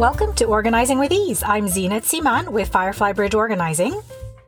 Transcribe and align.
Welcome 0.00 0.32
to 0.36 0.46
Organizing 0.46 0.98
with 0.98 1.12
Ease. 1.12 1.42
I'm 1.42 1.66
Zeenat 1.66 2.04
Siman 2.04 2.48
with 2.48 2.70
Firefly 2.70 3.12
Bridge 3.12 3.34
Organizing. 3.34 4.00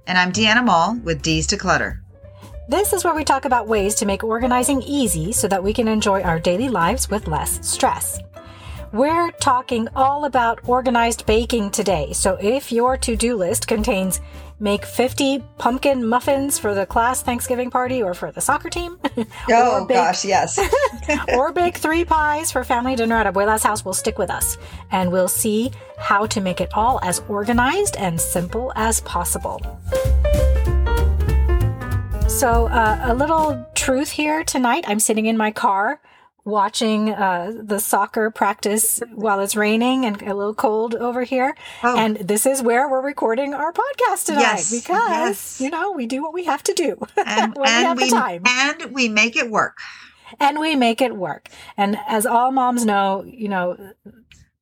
And 0.06 0.16
I'm 0.16 0.32
Diana 0.32 0.62
Mall 0.62 0.98
with 1.04 1.20
D's 1.20 1.46
to 1.48 1.58
Clutter. 1.58 2.02
This 2.70 2.94
is 2.94 3.04
where 3.04 3.14
we 3.14 3.22
talk 3.22 3.44
about 3.44 3.68
ways 3.68 3.94
to 3.96 4.06
make 4.06 4.24
organizing 4.24 4.80
easy 4.80 5.30
so 5.30 5.46
that 5.48 5.62
we 5.62 5.74
can 5.74 5.88
enjoy 5.88 6.22
our 6.22 6.40
daily 6.40 6.70
lives 6.70 7.10
with 7.10 7.28
less 7.28 7.60
stress. 7.68 8.18
We're 8.92 9.30
talking 9.30 9.88
all 9.96 10.26
about 10.26 10.68
organized 10.68 11.24
baking 11.24 11.70
today. 11.70 12.12
So 12.12 12.36
if 12.38 12.70
your 12.70 12.98
to 12.98 13.16
do 13.16 13.36
list 13.36 13.66
contains 13.66 14.20
make 14.60 14.84
50 14.84 15.42
pumpkin 15.56 16.06
muffins 16.06 16.58
for 16.58 16.74
the 16.74 16.84
class 16.84 17.22
Thanksgiving 17.22 17.70
party 17.70 18.02
or 18.02 18.12
for 18.12 18.30
the 18.30 18.42
soccer 18.42 18.68
team, 18.68 18.98
oh 19.50 19.86
bake, 19.86 19.96
gosh, 19.96 20.26
yes, 20.26 20.60
or 21.34 21.52
bake 21.52 21.78
three 21.78 22.04
pies 22.04 22.52
for 22.52 22.64
family 22.64 22.94
dinner 22.94 23.16
at 23.16 23.32
Abuela's 23.32 23.62
house, 23.62 23.82
will 23.82 23.94
stick 23.94 24.18
with 24.18 24.28
us 24.28 24.58
and 24.90 25.10
we'll 25.10 25.26
see 25.26 25.72
how 25.96 26.26
to 26.26 26.42
make 26.42 26.60
it 26.60 26.68
all 26.74 27.00
as 27.02 27.22
organized 27.30 27.96
and 27.96 28.20
simple 28.20 28.74
as 28.76 29.00
possible. 29.00 29.58
So, 32.28 32.66
uh, 32.66 33.00
a 33.04 33.14
little 33.14 33.66
truth 33.74 34.10
here 34.10 34.44
tonight. 34.44 34.84
I'm 34.86 35.00
sitting 35.00 35.24
in 35.24 35.38
my 35.38 35.50
car 35.50 35.98
watching 36.44 37.10
uh, 37.10 37.52
the 37.62 37.78
soccer 37.78 38.30
practice 38.30 39.00
while 39.14 39.40
it's 39.40 39.54
raining 39.54 40.04
and 40.04 40.20
a 40.22 40.34
little 40.34 40.54
cold 40.54 40.94
over 40.94 41.22
here. 41.22 41.56
Oh. 41.82 41.96
And 41.96 42.16
this 42.16 42.46
is 42.46 42.62
where 42.62 42.88
we're 42.88 43.02
recording 43.02 43.54
our 43.54 43.72
podcast 43.72 44.26
tonight 44.26 44.40
yes, 44.40 44.70
because, 44.70 45.10
yes. 45.10 45.60
you 45.60 45.70
know, 45.70 45.92
we 45.92 46.06
do 46.06 46.22
what 46.22 46.34
we 46.34 46.44
have 46.44 46.62
to 46.64 46.74
do 46.74 46.98
and, 47.16 47.54
when 47.54 47.68
and 47.68 47.78
we 47.78 47.84
have 47.84 47.96
we, 47.96 48.04
the 48.04 48.10
time. 48.10 48.42
And 48.46 48.92
we 48.92 49.08
make 49.08 49.36
it 49.36 49.50
work. 49.50 49.78
And 50.40 50.58
we 50.58 50.74
make 50.74 51.00
it 51.00 51.14
work. 51.14 51.48
And 51.76 51.98
as 52.08 52.26
all 52.26 52.50
moms 52.52 52.84
know, 52.84 53.22
you 53.26 53.48
know, 53.48 53.76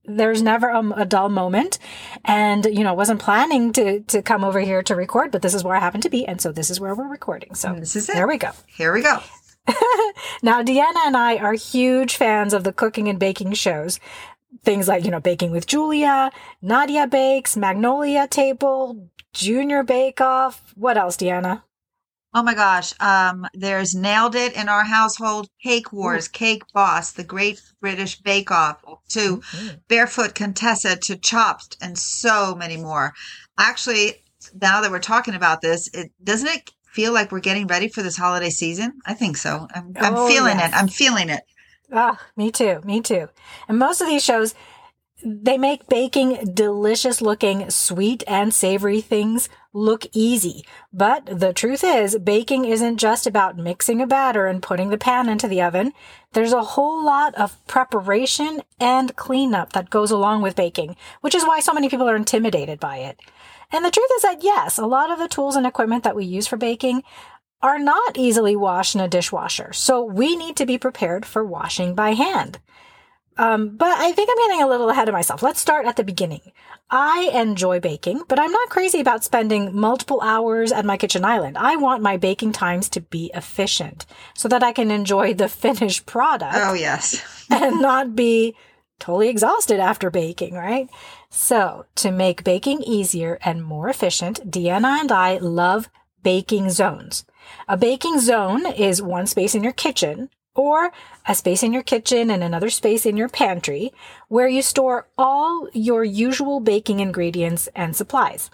there's 0.05 0.43
never 0.43 0.69
a, 0.69 1.03
a, 1.03 1.05
dull 1.05 1.29
moment 1.29 1.79
and 2.25 2.65
you 2.65 2.83
know 2.83 2.95
wasn't 2.95 3.21
planning 3.21 3.73
to 3.73 4.01
to 4.01 4.23
come 4.23 4.43
over 4.43 4.59
here 4.59 4.83
to 4.83 4.97
record 4.97 5.31
but 5.31 5.43
this 5.43 5.55
is 5.55 5.63
where 5.63 5.77
i 5.77 5.79
happen 5.79 6.01
to 6.01 6.09
be 6.09 6.27
and 6.27 6.41
so 6.41 6.51
this 6.51 6.71
is 6.71 6.81
where 6.81 6.95
we're 6.95 7.09
recording 7.09 7.55
so 7.55 7.75
this 7.75 7.95
is 7.95 8.09
it 8.09 8.15
there 8.15 8.27
we 8.27 8.39
go 8.39 8.51
here 8.67 8.93
we 8.93 9.03
go 9.03 9.21
now, 10.43 10.63
Diana 10.63 11.01
and 11.07 11.17
I 11.17 11.37
are 11.37 11.55
huge 11.55 12.17
fans 12.17 12.53
of 12.53 12.65
the 12.65 12.73
cooking 12.73 13.09
and 13.09 13.19
baking 13.19 13.53
shows. 13.55 14.01
Things 14.65 14.89
like, 14.89 15.05
you 15.05 15.11
know, 15.11 15.21
Baking 15.21 15.53
with 15.53 15.67
Julia, 15.67 16.31
Nadia 16.61 17.07
Bakes, 17.07 17.57
Magnolia 17.57 18.27
Table, 18.27 19.09
Junior 19.33 19.83
Bake 19.83 20.21
Off. 20.21 20.75
What 20.77 20.97
else, 20.97 21.17
Diana? 21.17 21.65
Oh 22.33 22.43
my 22.43 22.55
gosh. 22.55 22.93
Um, 23.01 23.47
there's 23.55 23.95
Nailed 23.95 24.37
It 24.37 24.55
in 24.55 24.69
our 24.69 24.85
household, 24.85 25.49
Cake 25.63 25.93
Wars, 25.93 26.29
Ooh. 26.29 26.33
Cake 26.33 26.63
Boss, 26.73 27.13
The 27.13 27.25
Great 27.25 27.61
British 27.81 28.21
Bake 28.21 28.51
Off, 28.51 28.81
to 29.11 29.39
mm-hmm. 29.39 29.77
Barefoot 29.89 30.35
Contessa, 30.35 30.97
to 30.97 31.17
Chopped, 31.17 31.77
and 31.83 31.99
so 31.99 32.55
many 32.55 32.77
more. 32.77 33.15
Actually, 33.59 34.23
now 34.61 34.81
that 34.81 34.91
we're 34.91 35.01
talking 35.01 35.35
about 35.35 35.61
this, 35.61 35.89
it 35.93 36.13
doesn't 36.23 36.49
it 36.49 36.71
feel 36.93 37.13
like 37.13 37.33
we're 37.33 37.41
getting 37.41 37.67
ready 37.67 37.89
for 37.89 38.03
this 38.03 38.17
holiday 38.17 38.51
season? 38.51 39.01
I 39.07 39.15
think 39.15 39.37
so. 39.37 39.67
I'm, 39.75 39.93
I'm 39.97 40.15
oh, 40.15 40.29
feeling 40.29 40.59
yes. 40.59 40.73
it. 40.73 40.77
I'm 40.77 40.89
feeling 40.89 41.29
it. 41.29 41.43
Ah, 41.93 42.21
me 42.37 42.51
too. 42.51 42.81
Me 42.85 43.01
too. 43.01 43.29
And 43.69 43.79
most 43.79 44.01
of 44.01 44.07
these 44.07 44.25
shows, 44.25 44.55
they 45.25 45.59
make 45.59 45.89
baking 45.89 46.55
delicious 46.55 47.21
looking 47.21 47.69
sweet 47.69 48.25
and 48.27 48.55
savory 48.55 49.01
things 49.01 49.49
look 49.73 50.07
easy. 50.13 50.65
But 50.93 51.27
the 51.27 51.53
truth 51.53 51.85
is, 51.85 52.19
baking 52.19 52.65
isn't 52.65 52.97
just 52.97 53.27
about 53.27 53.59
mixing 53.59 54.01
a 54.01 54.07
batter 54.07 54.47
and 54.47 54.63
putting 54.63 54.89
the 54.89 54.99
pan 54.99 55.29
into 55.29 55.47
the 55.47 55.63
oven. 55.63 55.93
There's 56.33 56.53
a 56.53 56.63
whole 56.63 57.05
lot 57.05 57.35
of 57.35 57.65
preparation 57.67 58.63
and 58.81 59.15
cleanup 59.17 59.73
that 59.73 59.91
goes 59.91 60.11
along 60.11 60.43
with 60.43 60.57
baking, 60.57 60.97
which 61.21 61.35
is 61.35 61.45
why 61.45 61.61
so 61.61 61.73
many 61.73 61.89
people 61.89 62.09
are 62.09 62.17
intimidated 62.17 62.81
by 62.81 62.99
it. 62.99 63.21
And 63.73 63.85
the 63.85 63.91
truth 63.91 64.11
is 64.17 64.23
that 64.23 64.43
yes, 64.43 64.79
a 64.79 64.87
lot 64.87 65.11
of 65.11 65.19
the 65.19 65.29
tools 65.29 65.57
and 65.57 65.67
equipment 65.67 66.05
that 66.05 66.17
we 66.17 66.25
use 66.25 66.47
for 66.47 66.57
baking 66.57 67.03
are 67.63 67.79
not 67.79 68.17
easily 68.17 68.57
washed 68.57 68.95
in 68.95 69.01
a 69.01 69.09
dishwasher. 69.09 69.73
So 69.73 70.03
we 70.03 70.37
need 70.37 70.57
to 70.57 70.67
be 70.67 70.79
prepared 70.79 71.27
for 71.27 71.45
washing 71.45 71.95
by 71.95 72.13
hand. 72.13 72.59
Um, 73.37 73.77
but 73.77 73.99
I 73.99 74.13
think 74.13 74.29
I'm 74.31 74.49
getting 74.49 74.63
a 74.63 74.69
little 74.69 74.91
ahead 74.91 75.09
of 75.09 75.15
myself. 75.15 75.43
Let's 75.43 75.61
start 75.61 75.87
at 75.87 75.97
the 75.97 76.05
beginning. 76.05 76.53
I 76.91 77.31
enjoy 77.33 77.81
baking, 77.81 78.25
but 78.29 78.39
I'm 78.39 78.51
not 78.53 78.69
crazy 78.69 79.01
about 79.01 79.25
spending 79.25 79.75
multiple 79.75 80.21
hours 80.21 80.73
at 80.73 80.85
my 80.85 80.99
kitchen 80.99 81.25
island. 81.25 81.57
I 81.57 81.77
want 81.77 82.03
my 82.03 82.19
baking 82.19 82.53
times 82.53 82.91
to 82.91 83.01
be 83.01 83.31
efficient 83.33 84.05
so 84.35 84.49
that 84.49 84.63
I 84.63 84.73
can 84.73 84.91
enjoy 84.91 85.33
the 85.33 85.49
finished 85.65 86.05
product. 86.05 86.55
Oh, 86.55 86.75
yes. 86.75 87.47
and 87.51 87.81
not 87.81 88.15
be 88.15 88.57
totally 89.01 89.29
exhausted 89.29 89.81
after 89.81 90.11
baking, 90.11 90.55
right? 90.55 90.89
So, 91.29 91.87
to 91.97 92.11
make 92.13 92.45
baking 92.45 92.83
easier 92.83 93.39
and 93.43 93.65
more 93.65 93.89
efficient, 93.89 94.51
Diana 94.51 94.99
and 95.01 95.11
I 95.11 95.39
love 95.39 95.89
baking 96.23 96.71
zones. 96.71 97.25
A 97.67 97.77
baking 97.77 98.21
zone 98.21 98.67
is 98.67 99.03
one 99.03 99.27
space 99.27 99.55
in 99.55 99.65
your 99.65 99.73
kitchen 99.73 100.29
or 100.55 100.93
a 101.27 101.35
space 101.35 101.63
in 101.63 101.73
your 101.73 101.83
kitchen 101.83 102.31
and 102.31 102.43
another 102.43 102.71
space 102.71 103.07
in 103.07 103.17
your 103.17 103.29
pantry 103.29 103.93
where 104.29 104.49
you 104.49 104.63
store 104.63 105.09
all 105.17 105.69
your 105.73 106.05
usual 106.05 106.61
baking 106.61 107.01
ingredients 107.01 107.69
and 107.75 107.97
supplies. 107.97 108.51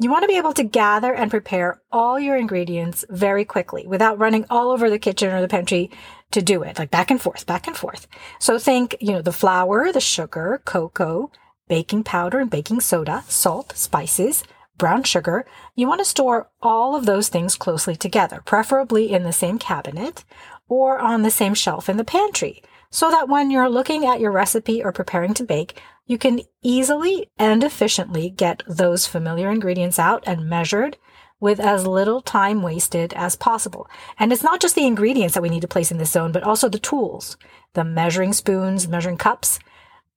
You 0.00 0.10
want 0.10 0.22
to 0.22 0.28
be 0.28 0.36
able 0.36 0.52
to 0.52 0.62
gather 0.62 1.12
and 1.12 1.28
prepare 1.28 1.80
all 1.90 2.20
your 2.20 2.36
ingredients 2.36 3.04
very 3.10 3.44
quickly 3.44 3.84
without 3.84 4.18
running 4.18 4.46
all 4.48 4.70
over 4.70 4.88
the 4.88 4.98
kitchen 4.98 5.32
or 5.32 5.40
the 5.40 5.48
pantry 5.48 5.90
to 6.30 6.40
do 6.40 6.62
it, 6.62 6.78
like 6.78 6.92
back 6.92 7.10
and 7.10 7.20
forth, 7.20 7.46
back 7.46 7.66
and 7.66 7.76
forth. 7.76 8.06
So 8.38 8.60
think, 8.60 8.94
you 9.00 9.12
know, 9.12 9.22
the 9.22 9.32
flour, 9.32 9.92
the 9.92 10.00
sugar, 10.00 10.62
cocoa, 10.64 11.32
baking 11.66 12.04
powder 12.04 12.38
and 12.38 12.48
baking 12.48 12.80
soda, 12.80 13.24
salt, 13.26 13.72
spices, 13.76 14.44
brown 14.76 15.02
sugar. 15.02 15.44
You 15.74 15.88
want 15.88 15.98
to 15.98 16.04
store 16.04 16.48
all 16.62 16.94
of 16.94 17.04
those 17.04 17.28
things 17.28 17.56
closely 17.56 17.96
together, 17.96 18.40
preferably 18.44 19.12
in 19.12 19.24
the 19.24 19.32
same 19.32 19.58
cabinet 19.58 20.24
or 20.68 21.00
on 21.00 21.22
the 21.22 21.30
same 21.30 21.54
shelf 21.54 21.88
in 21.88 21.96
the 21.96 22.04
pantry, 22.04 22.62
so 22.90 23.10
that 23.10 23.28
when 23.28 23.50
you're 23.50 23.68
looking 23.68 24.06
at 24.06 24.20
your 24.20 24.30
recipe 24.30 24.82
or 24.82 24.92
preparing 24.92 25.34
to 25.34 25.44
bake, 25.44 25.80
you 26.08 26.18
can 26.18 26.40
easily 26.62 27.30
and 27.38 27.62
efficiently 27.62 28.30
get 28.30 28.62
those 28.66 29.06
familiar 29.06 29.50
ingredients 29.50 29.98
out 29.98 30.24
and 30.26 30.48
measured 30.48 30.96
with 31.38 31.60
as 31.60 31.86
little 31.86 32.20
time 32.20 32.62
wasted 32.62 33.12
as 33.12 33.36
possible. 33.36 33.86
And 34.18 34.32
it's 34.32 34.42
not 34.42 34.60
just 34.60 34.74
the 34.74 34.86
ingredients 34.86 35.34
that 35.34 35.42
we 35.42 35.50
need 35.50 35.60
to 35.60 35.68
place 35.68 35.92
in 35.92 35.98
this 35.98 36.10
zone, 36.10 36.32
but 36.32 36.42
also 36.42 36.68
the 36.68 36.78
tools, 36.78 37.36
the 37.74 37.84
measuring 37.84 38.32
spoons, 38.32 38.88
measuring 38.88 39.18
cups, 39.18 39.60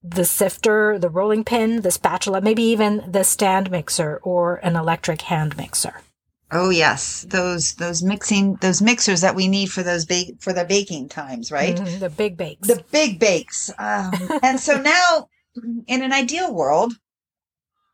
the 0.01 0.25
sifter, 0.25 0.97
the 0.97 1.09
rolling 1.09 1.44
pin, 1.44 1.81
the 1.81 1.91
spatula, 1.91 2.41
maybe 2.41 2.63
even 2.63 3.03
the 3.12 3.24
stand 3.24 3.69
mixer 3.69 4.19
or 4.24 4.56
an 4.63 4.75
electric 4.75 5.24
hand 5.24 5.57
mixer. 5.57 6.01
Oh 6.53 6.69
yes, 6.69 7.25
those 7.30 7.75
those 7.75 8.01
mixing 8.03 8.56
those 8.56 8.81
mixers 8.81 9.22
that 9.22 9.35
we 9.35 9.47
need 9.47 9.72
for 9.72 9.84
those 9.84 10.06
bake 10.06 10.41
for 10.41 10.51
the 10.51 10.66
baking 10.66 11.07
times, 11.07 11.50
right? 11.50 11.78
Mm, 11.78 12.00
the 12.00 12.09
big 12.09 12.35
bakes. 12.35 12.68
The 12.68 12.84
big 12.91 13.19
bakes. 13.19 13.72
Um, 13.80 14.12
and 14.44 14.59
so 14.59 14.81
now, 14.81 15.30
in 15.56 16.01
an 16.01 16.13
ideal 16.13 16.53
world, 16.53 16.94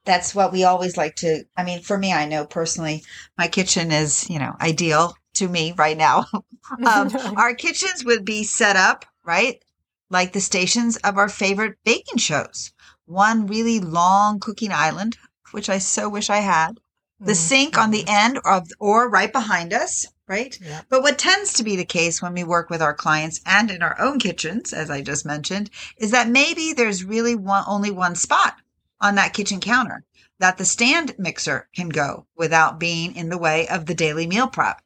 that's 0.05 0.33
what 0.33 0.51
we 0.51 0.63
always 0.63 0.97
like 0.97 1.15
to. 1.17 1.43
I 1.55 1.63
mean, 1.63 1.81
for 1.81 1.97
me, 1.97 2.13
I 2.13 2.25
know 2.25 2.45
personally, 2.45 3.03
my 3.37 3.47
kitchen 3.47 3.91
is 3.91 4.29
you 4.29 4.39
know 4.39 4.55
ideal 4.61 5.15
to 5.35 5.47
me 5.47 5.73
right 5.77 5.97
now. 5.97 6.25
um, 6.85 7.09
our 7.37 7.53
kitchens 7.55 8.03
would 8.03 8.25
be 8.25 8.43
set 8.43 8.75
up 8.75 9.05
right 9.25 9.63
like 10.09 10.33
the 10.33 10.41
stations 10.41 10.97
of 10.97 11.17
our 11.17 11.29
favorite 11.29 11.77
baking 11.85 12.17
shows. 12.17 12.73
One 13.05 13.47
really 13.47 13.79
long 13.79 14.39
cooking 14.39 14.71
island, 14.71 15.17
which 15.51 15.69
I 15.69 15.77
so 15.77 16.09
wish 16.09 16.29
I 16.29 16.37
had 16.37 16.79
the 17.19 17.31
mm-hmm. 17.31 17.33
sink 17.33 17.77
on 17.77 17.91
the 17.91 18.05
end 18.07 18.39
of 18.45 18.67
or 18.79 19.09
right 19.09 19.31
behind 19.31 19.73
us 19.73 20.05
right? 20.27 20.59
Yeah. 20.61 20.81
but 20.89 21.01
what 21.01 21.17
tends 21.17 21.53
to 21.53 21.63
be 21.63 21.75
the 21.75 21.85
case 21.85 22.21
when 22.21 22.33
we 22.33 22.43
work 22.43 22.69
with 22.69 22.81
our 22.81 22.93
clients 22.93 23.41
and 23.45 23.71
in 23.71 23.81
our 23.81 23.99
own 23.99 24.19
kitchens 24.19 24.73
as 24.73 24.89
i 24.89 25.01
just 25.01 25.25
mentioned 25.25 25.69
is 25.97 26.11
that 26.11 26.27
maybe 26.27 26.73
there's 26.73 27.03
really 27.03 27.35
one 27.35 27.63
only 27.67 27.91
one 27.91 28.15
spot 28.15 28.55
on 28.99 29.15
that 29.15 29.33
kitchen 29.33 29.59
counter 29.59 30.03
that 30.39 30.57
the 30.57 30.65
stand 30.65 31.15
mixer 31.17 31.67
can 31.75 31.89
go 31.89 32.25
without 32.35 32.79
being 32.79 33.15
in 33.15 33.29
the 33.29 33.37
way 33.37 33.67
of 33.67 33.85
the 33.85 33.95
daily 33.95 34.27
meal 34.27 34.47
prep. 34.47 34.81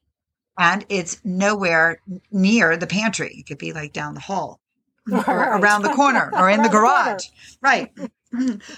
And 0.58 0.86
it's 0.90 1.20
nowhere 1.24 2.00
near 2.32 2.78
the 2.78 2.88
pantry. 2.88 3.36
It 3.38 3.48
could 3.48 3.58
be 3.58 3.74
like 3.74 3.94
down 3.94 4.14
the 4.14 4.20
hall 4.20 4.60
or 5.12 5.20
around 5.58 5.82
the 5.82 5.94
corner 5.94 6.32
or 6.34 6.50
in 6.50 6.62
the 6.62 6.70
garage. 6.70 7.28
Right. 7.62 7.92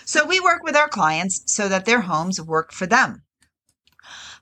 So 0.03 0.25
we 0.25 0.39
work 0.39 0.63
with 0.63 0.75
our 0.75 0.87
clients 0.87 1.43
so 1.45 1.69
that 1.69 1.85
their 1.85 2.01
homes 2.01 2.41
work 2.41 2.71
for 2.71 2.87
them 2.87 3.21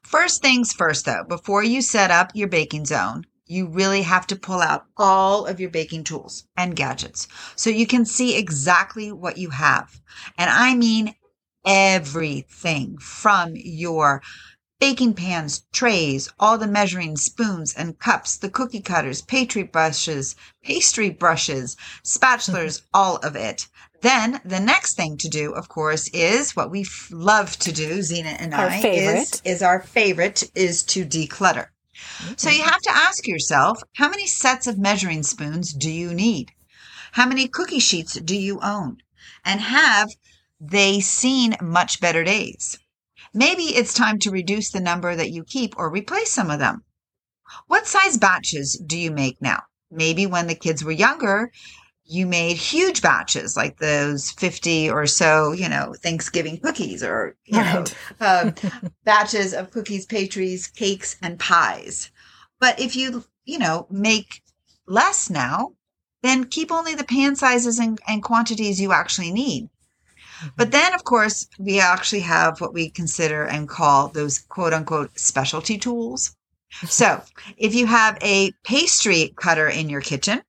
First 0.04 0.42
things 0.42 0.74
first, 0.74 1.06
though, 1.06 1.24
before 1.24 1.64
you 1.64 1.82
set 1.82 2.12
up 2.12 2.32
your 2.34 2.48
baking 2.48 2.86
zone, 2.86 3.26
you 3.46 3.68
really 3.68 4.02
have 4.02 4.26
to 4.28 4.36
pull 4.36 4.62
out 4.62 4.86
all 4.98 5.46
of 5.46 5.60
your 5.60 5.70
baking 5.70 6.06
tools 6.06 6.46
and 6.56 6.76
gadgets 6.76 7.28
so 7.56 7.70
you 7.70 7.86
can 7.86 8.06
see 8.06 8.38
exactly 8.38 9.12
what 9.12 9.38
you 9.38 9.50
have. 9.50 10.02
And 10.38 10.50
I 10.50 10.74
mean 10.76 11.16
everything 11.66 12.98
from 12.98 13.52
your 13.56 14.22
baking 14.82 15.14
pans, 15.14 15.62
trays, 15.72 16.28
all 16.40 16.58
the 16.58 16.66
measuring 16.68 17.16
spoons 17.16 17.72
and 17.72 18.00
cups, 18.00 18.36
the 18.36 18.50
cookie 18.50 18.82
cutters, 18.82 19.22
pastry 19.22 19.62
brushes, 19.62 20.36
pastry 20.64 21.12
brushes, 21.12 21.78
spatulas, 22.04 22.82
all 22.94 23.18
of 23.18 23.36
it. 23.36 23.68
Then 24.02 24.42
the 24.44 24.60
next 24.60 24.96
thing 24.96 25.18
to 25.18 25.30
do, 25.30 25.52
of 25.54 25.70
course, 25.70 26.08
is 26.08 26.56
what 26.56 26.72
we 26.72 26.82
f- 26.82 27.10
love 27.12 27.60
to 27.60 27.72
do, 27.72 28.02
Zena 28.02 28.30
and 28.30 28.56
Our 28.56 28.70
I, 28.70 28.78
is, 28.78 28.82
favorite. 28.82 29.42
is 29.46 29.62
our 29.62 29.84
favorite 29.84 30.44
is 30.56 30.82
to 30.86 31.06
declutter. 31.06 31.68
So 32.36 32.50
mm-hmm. 32.50 32.58
you 32.58 32.64
have 32.64 32.82
to 32.82 32.92
ask 32.92 33.28
yourself, 33.28 33.84
how 33.98 34.10
many 34.10 34.26
sets 34.26 34.66
of 34.66 34.80
measuring 34.80 35.22
spoons 35.22 35.74
do 35.74 35.92
you 35.92 36.12
need? 36.12 36.54
How 37.12 37.28
many 37.28 37.48
cookie 37.48 37.80
sheets 37.80 38.16
do 38.16 38.36
you 38.36 38.60
own? 38.62 38.98
And 39.46 39.62
have 39.62 40.10
they 40.60 41.02
seen 41.02 41.56
much 41.62 42.02
better 42.02 42.24
days? 42.24 42.80
Maybe 43.34 43.64
it's 43.64 43.94
time 43.94 44.20
to 44.20 44.32
reduce 44.32 44.72
the 44.72 44.80
number 44.80 45.16
that 45.16 45.32
you 45.32 45.44
keep 45.44 45.74
or 45.78 45.90
replace 45.90 46.32
some 46.32 46.52
of 46.52 46.60
them. 46.60 46.84
What 47.68 47.88
size 47.88 48.18
batches 48.18 48.82
do 48.86 48.98
you 48.98 49.12
make 49.12 49.42
now? 49.42 49.64
Maybe 49.90 50.26
when 50.26 50.48
the 50.48 50.56
kids 50.56 50.84
were 50.84 50.92
younger, 50.92 51.52
you 52.06 52.26
made 52.28 52.58
huge 52.58 53.02
batches 53.02 53.56
like 53.56 53.78
those 53.78 54.32
50 54.32 54.90
or 54.90 55.08
so, 55.08 55.54
you 55.54 55.70
know, 55.70 55.94
Thanksgiving 56.02 56.58
cookies 56.60 57.04
or, 57.04 57.38
you 57.46 57.58
know, 57.58 57.86
um, 58.20 58.54
batches 59.06 59.54
of 59.54 59.72
cookies, 59.72 60.06
pastries, 60.06 60.68
cakes, 60.68 61.16
and 61.22 61.40
pies. 61.40 62.12
But 62.60 62.80
if 62.80 62.96
you, 62.96 63.24
you 63.46 63.60
know, 63.60 63.88
make 63.90 64.42
less 64.88 65.30
now, 65.30 65.74
then 66.22 66.46
keep 66.46 66.72
only 66.72 66.96
the 66.96 67.04
pan 67.04 67.36
sizes 67.36 67.80
and, 67.80 68.00
and 68.08 68.22
quantities 68.22 68.80
you 68.80 68.92
actually 68.92 69.32
need. 69.32 69.70
But 70.58 70.72
then, 70.72 70.94
of 70.94 71.04
course, 71.04 71.48
we 71.60 71.80
actually 71.80 72.22
have 72.22 72.60
what 72.62 72.74
we 72.74 72.90
consider 72.90 73.44
and 73.46 73.68
call 73.70 74.08
those 74.10 74.40
quote 74.40 74.74
unquote 74.74 75.18
specialty 75.20 75.78
tools. 75.78 76.36
So 76.86 77.22
if 77.58 77.76
you 77.76 77.86
have 77.88 78.18
a 78.22 78.52
pastry 78.64 79.34
cutter 79.36 79.68
in 79.68 79.90
your 79.90 80.02
kitchen, 80.02 80.42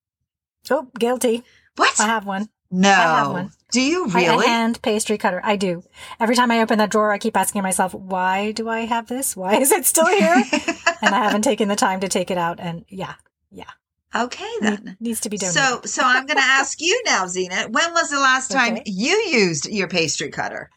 Oh, 0.71 0.89
guilty. 0.99 1.43
what? 1.77 1.99
I 2.01 2.07
have 2.07 2.25
one. 2.27 2.49
no. 2.71 2.89
I 2.91 2.93
have 3.19 3.33
one. 3.33 3.51
Do 3.73 3.81
you 3.81 4.07
I- 4.11 4.15
really? 4.15 4.45
A 4.45 4.49
hand 4.49 4.81
pastry 4.83 5.19
cutter. 5.19 5.41
I 5.43 5.57
do. 5.57 5.83
Every 6.21 6.37
time 6.37 6.51
I 6.51 6.61
open 6.61 6.79
that 6.79 6.91
drawer, 6.91 7.11
I 7.11 7.19
keep 7.19 7.37
asking 7.37 7.63
myself, 7.63 7.95
why 7.95 8.53
do 8.53 8.69
I 8.69 8.81
have 8.81 9.07
this? 9.09 9.35
Why 9.37 9.57
is 9.57 9.73
it 9.73 9.85
still 9.87 10.07
here? 10.07 10.35
and 11.03 11.15
I 11.15 11.25
haven't 11.25 11.43
taken 11.43 11.69
the 11.69 11.77
time 11.77 12.01
to 12.01 12.09
take 12.09 12.31
it 12.31 12.39
out. 12.39 12.61
And 12.61 12.85
yeah, 12.89 13.15
yeah, 13.51 13.71
okay, 14.15 14.51
then. 14.61 14.97
needs 15.01 15.21
to 15.21 15.29
be 15.31 15.37
done. 15.37 15.51
So, 15.53 15.81
so 15.85 16.03
I'm 16.05 16.27
going 16.27 16.39
to 16.39 16.45
ask 16.45 16.81
you 16.81 17.03
now, 17.07 17.27
Zena. 17.27 17.69
When 17.71 17.93
was 17.93 18.11
the 18.11 18.19
last 18.21 18.51
time 18.53 18.75
Okay. 18.75 18.83
you 18.87 19.15
used 19.31 19.67
your 19.69 19.89
pastry 19.89 20.31
cutter? 20.31 20.71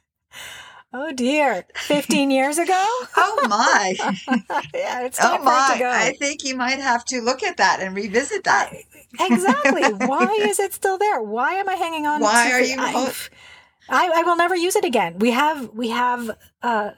oh 0.93 1.11
dear, 1.11 1.65
15 1.75 2.31
years 2.31 2.57
ago? 2.57 2.85
Oh 3.17 3.47
my! 3.49 3.95
yeah, 4.73 5.01
it's 5.05 5.19
oh 5.21 5.37
time 5.37 5.41
for 5.43 5.51
it 5.51 5.73
to 5.73 5.73
my! 5.73 5.79
go. 5.79 5.89
I 5.91 6.13
think 6.19 6.43
you 6.43 6.55
might 6.55 6.79
have 6.79 7.03
to 7.05 7.21
look 7.21 7.43
at 7.43 7.57
that 7.57 7.79
and 7.81 7.95
revisit 7.95 8.43
that. 8.45 8.71
exactly. 9.19 9.83
Why 9.93 10.31
is 10.49 10.59
it 10.59 10.73
still 10.73 10.97
there? 10.97 11.21
Why 11.21 11.53
am 11.55 11.67
I 11.69 11.75
hanging 11.75 12.05
on? 12.05 12.21
Why 12.21 12.49
to 12.49 12.55
are 12.55 12.61
you 12.61 12.75
I, 12.79 13.13
I, 13.89 14.11
I 14.15 14.23
will 14.23 14.35
never 14.35 14.55
use 14.55 14.75
it 14.75 14.85
again. 14.85 15.19
We 15.19 15.31
have 15.31 15.69
we 15.73 15.89
have 15.89 16.31
uh, 16.61 16.91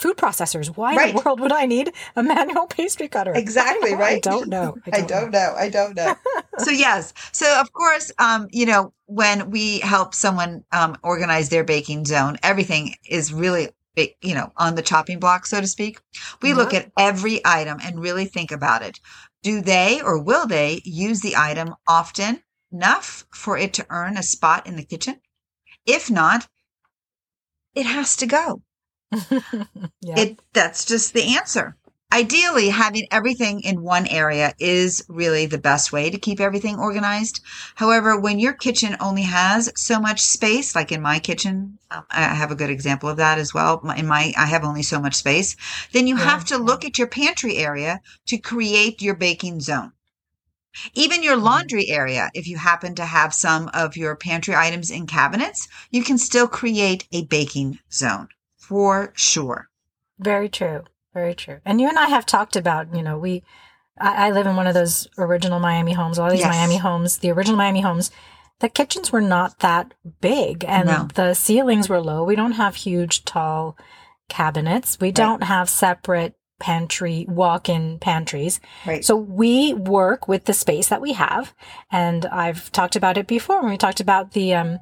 food 0.00 0.16
processors. 0.16 0.76
Why 0.76 0.92
in 0.92 1.14
the 1.14 1.22
world 1.24 1.40
would 1.40 1.52
I 1.52 1.66
need 1.66 1.92
a 2.16 2.22
manual 2.22 2.66
pastry 2.66 3.08
cutter? 3.08 3.32
Exactly, 3.34 3.94
right? 4.04 4.16
I 4.16 4.20
don't 4.30 4.48
know. 4.48 4.76
I 4.92 5.02
don't 5.02 5.30
know. 5.30 5.54
I 5.56 5.68
don't 5.68 5.94
know. 5.94 6.14
so 6.58 6.70
yes. 6.70 7.12
So 7.32 7.60
of 7.60 7.72
course, 7.72 8.10
um, 8.18 8.48
you 8.50 8.66
know, 8.66 8.92
when 9.06 9.50
we 9.50 9.80
help 9.80 10.14
someone 10.14 10.64
um, 10.72 10.96
organize 11.02 11.48
their 11.48 11.64
baking 11.64 12.04
zone, 12.06 12.38
everything 12.42 12.94
is 13.08 13.32
really, 13.32 13.68
ba- 13.94 14.08
you 14.22 14.34
know, 14.34 14.52
on 14.56 14.74
the 14.74 14.82
chopping 14.82 15.18
block, 15.18 15.46
so 15.46 15.60
to 15.60 15.66
speak. 15.66 16.00
We 16.42 16.54
look 16.54 16.72
at 16.74 16.90
every 16.98 17.40
item 17.44 17.78
and 17.82 18.00
really 18.00 18.24
think 18.24 18.50
about 18.52 18.82
it. 18.82 19.00
Do 19.42 19.60
they 19.60 20.00
or 20.02 20.22
will 20.22 20.46
they 20.46 20.80
use 20.84 21.20
the 21.20 21.36
item 21.36 21.74
often 21.88 22.42
enough 22.72 23.26
for 23.32 23.58
it 23.58 23.72
to 23.74 23.86
earn 23.90 24.16
a 24.16 24.22
spot 24.22 24.66
in 24.66 24.76
the 24.76 24.84
kitchen? 24.84 25.20
If 25.86 26.10
not, 26.10 26.46
it 27.74 27.86
has 27.86 28.16
to 28.16 28.26
go. 28.26 28.62
Yeah. 30.00 30.16
It 30.16 30.38
that's 30.52 30.84
just 30.84 31.14
the 31.14 31.36
answer. 31.36 31.76
Ideally, 32.12 32.70
having 32.70 33.06
everything 33.12 33.60
in 33.60 33.82
one 33.82 34.06
area 34.08 34.52
is 34.58 35.04
really 35.08 35.46
the 35.46 35.58
best 35.58 35.92
way 35.92 36.10
to 36.10 36.18
keep 36.18 36.40
everything 36.40 36.76
organized. 36.76 37.40
However, 37.76 38.18
when 38.18 38.40
your 38.40 38.52
kitchen 38.52 38.96
only 39.00 39.22
has 39.22 39.72
so 39.76 40.00
much 40.00 40.20
space, 40.20 40.74
like 40.74 40.90
in 40.90 41.02
my 41.02 41.20
kitchen, 41.20 41.78
um, 41.90 42.04
I 42.10 42.22
have 42.34 42.50
a 42.50 42.56
good 42.56 42.70
example 42.70 43.08
of 43.08 43.16
that 43.18 43.38
as 43.38 43.54
well. 43.54 43.80
In 43.96 44.06
my, 44.08 44.32
I 44.36 44.46
have 44.46 44.64
only 44.64 44.82
so 44.82 45.00
much 45.00 45.14
space. 45.14 45.56
Then 45.92 46.08
you 46.08 46.16
Yeah, 46.16 46.24
have 46.24 46.44
to 46.46 46.58
look 46.58 46.84
at 46.84 46.98
your 46.98 47.06
pantry 47.08 47.58
area 47.58 48.00
to 48.26 48.38
create 48.38 49.00
your 49.02 49.14
baking 49.14 49.60
zone. 49.60 49.92
Even 50.94 51.22
your 51.24 51.36
Mhm. 51.36 51.42
laundry 51.42 51.88
area, 51.88 52.30
if 52.34 52.46
you 52.46 52.56
happen 52.58 52.94
to 52.94 53.04
have 53.04 53.34
some 53.34 53.68
of 53.74 53.96
your 53.96 54.14
pantry 54.16 54.54
items 54.54 54.90
in 54.90 55.06
cabinets, 55.06 55.66
you 55.90 56.02
can 56.04 56.18
still 56.18 56.46
create 56.48 57.06
a 57.12 57.24
baking 57.24 57.80
zone 57.92 58.28
for 58.70 59.12
sure. 59.16 59.68
Very 60.20 60.48
true. 60.48 60.84
Very 61.12 61.34
true. 61.34 61.58
And 61.64 61.80
you 61.80 61.88
and 61.88 61.98
I 61.98 62.06
have 62.06 62.24
talked 62.24 62.54
about, 62.54 62.94
you 62.94 63.02
know, 63.02 63.18
we, 63.18 63.42
I, 64.00 64.28
I 64.28 64.30
live 64.30 64.46
in 64.46 64.54
one 64.54 64.68
of 64.68 64.74
those 64.74 65.08
original 65.18 65.58
Miami 65.58 65.92
homes, 65.92 66.20
all 66.20 66.30
these 66.30 66.38
Yes. 66.38 66.54
Miami 66.54 66.76
homes, 66.76 67.18
the 67.18 67.32
original 67.32 67.56
Miami 67.56 67.80
homes. 67.80 68.12
The 68.60 68.68
kitchens 68.68 69.10
were 69.10 69.20
not 69.20 69.58
that 69.58 69.92
big 70.20 70.64
and 70.68 70.86
No. 70.86 71.08
the 71.14 71.34
ceilings 71.34 71.88
were 71.88 72.00
low. 72.00 72.22
We 72.22 72.36
don't 72.36 72.52
have 72.52 72.76
huge, 72.76 73.24
tall 73.24 73.76
cabinets. 74.28 74.98
We 75.00 75.10
don't 75.10 75.42
have 75.42 75.68
separate 75.68 76.36
pantry, 76.60 77.26
walk 77.28 77.68
in 77.68 77.98
pantries. 77.98 78.60
Right. 78.86 79.04
So 79.04 79.16
we 79.16 79.74
work 79.74 80.28
with 80.28 80.44
the 80.44 80.52
space 80.52 80.86
that 80.90 81.00
we 81.00 81.14
have. 81.14 81.54
And 81.90 82.24
I've 82.26 82.70
talked 82.70 82.94
about 82.94 83.16
it 83.18 83.26
before 83.26 83.60
when 83.62 83.70
we 83.72 83.78
talked 83.78 83.98
about 83.98 84.30
the, 84.32 84.54
um, 84.54 84.78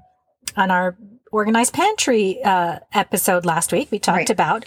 on 0.56 0.70
our 0.70 0.98
organized 1.32 1.72
pantry, 1.74 2.42
uh, 2.42 2.78
episode 2.92 3.44
last 3.44 3.72
week, 3.72 3.90
we 3.90 3.98
talked 3.98 4.16
Right. 4.16 4.30
about 4.30 4.64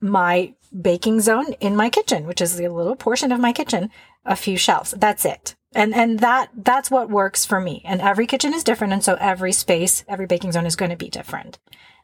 my 0.00 0.54
baking 0.80 1.20
zone 1.20 1.52
in 1.60 1.76
my 1.76 1.90
kitchen, 1.90 2.26
which 2.26 2.40
is 2.40 2.58
a 2.60 2.68
little 2.68 2.96
portion 2.96 3.32
of 3.32 3.40
my 3.40 3.52
kitchen, 3.52 3.90
a 4.24 4.36
few 4.36 4.56
shelves. 4.56 4.92
That's 4.96 5.24
it. 5.24 5.54
And, 5.74 5.94
and 5.94 6.18
that, 6.20 6.50
that's 6.56 6.90
what 6.90 7.10
works 7.10 7.44
for 7.44 7.60
me. 7.60 7.82
And 7.84 8.00
every 8.00 8.26
kitchen 8.26 8.54
is 8.54 8.64
different. 8.64 8.92
And 8.92 9.04
so 9.04 9.16
every 9.20 9.52
space, 9.52 10.04
every 10.08 10.26
baking 10.26 10.52
zone 10.52 10.66
is 10.66 10.76
going 10.76 10.90
to 10.90 10.96
be 10.96 11.08
different. 11.08 11.58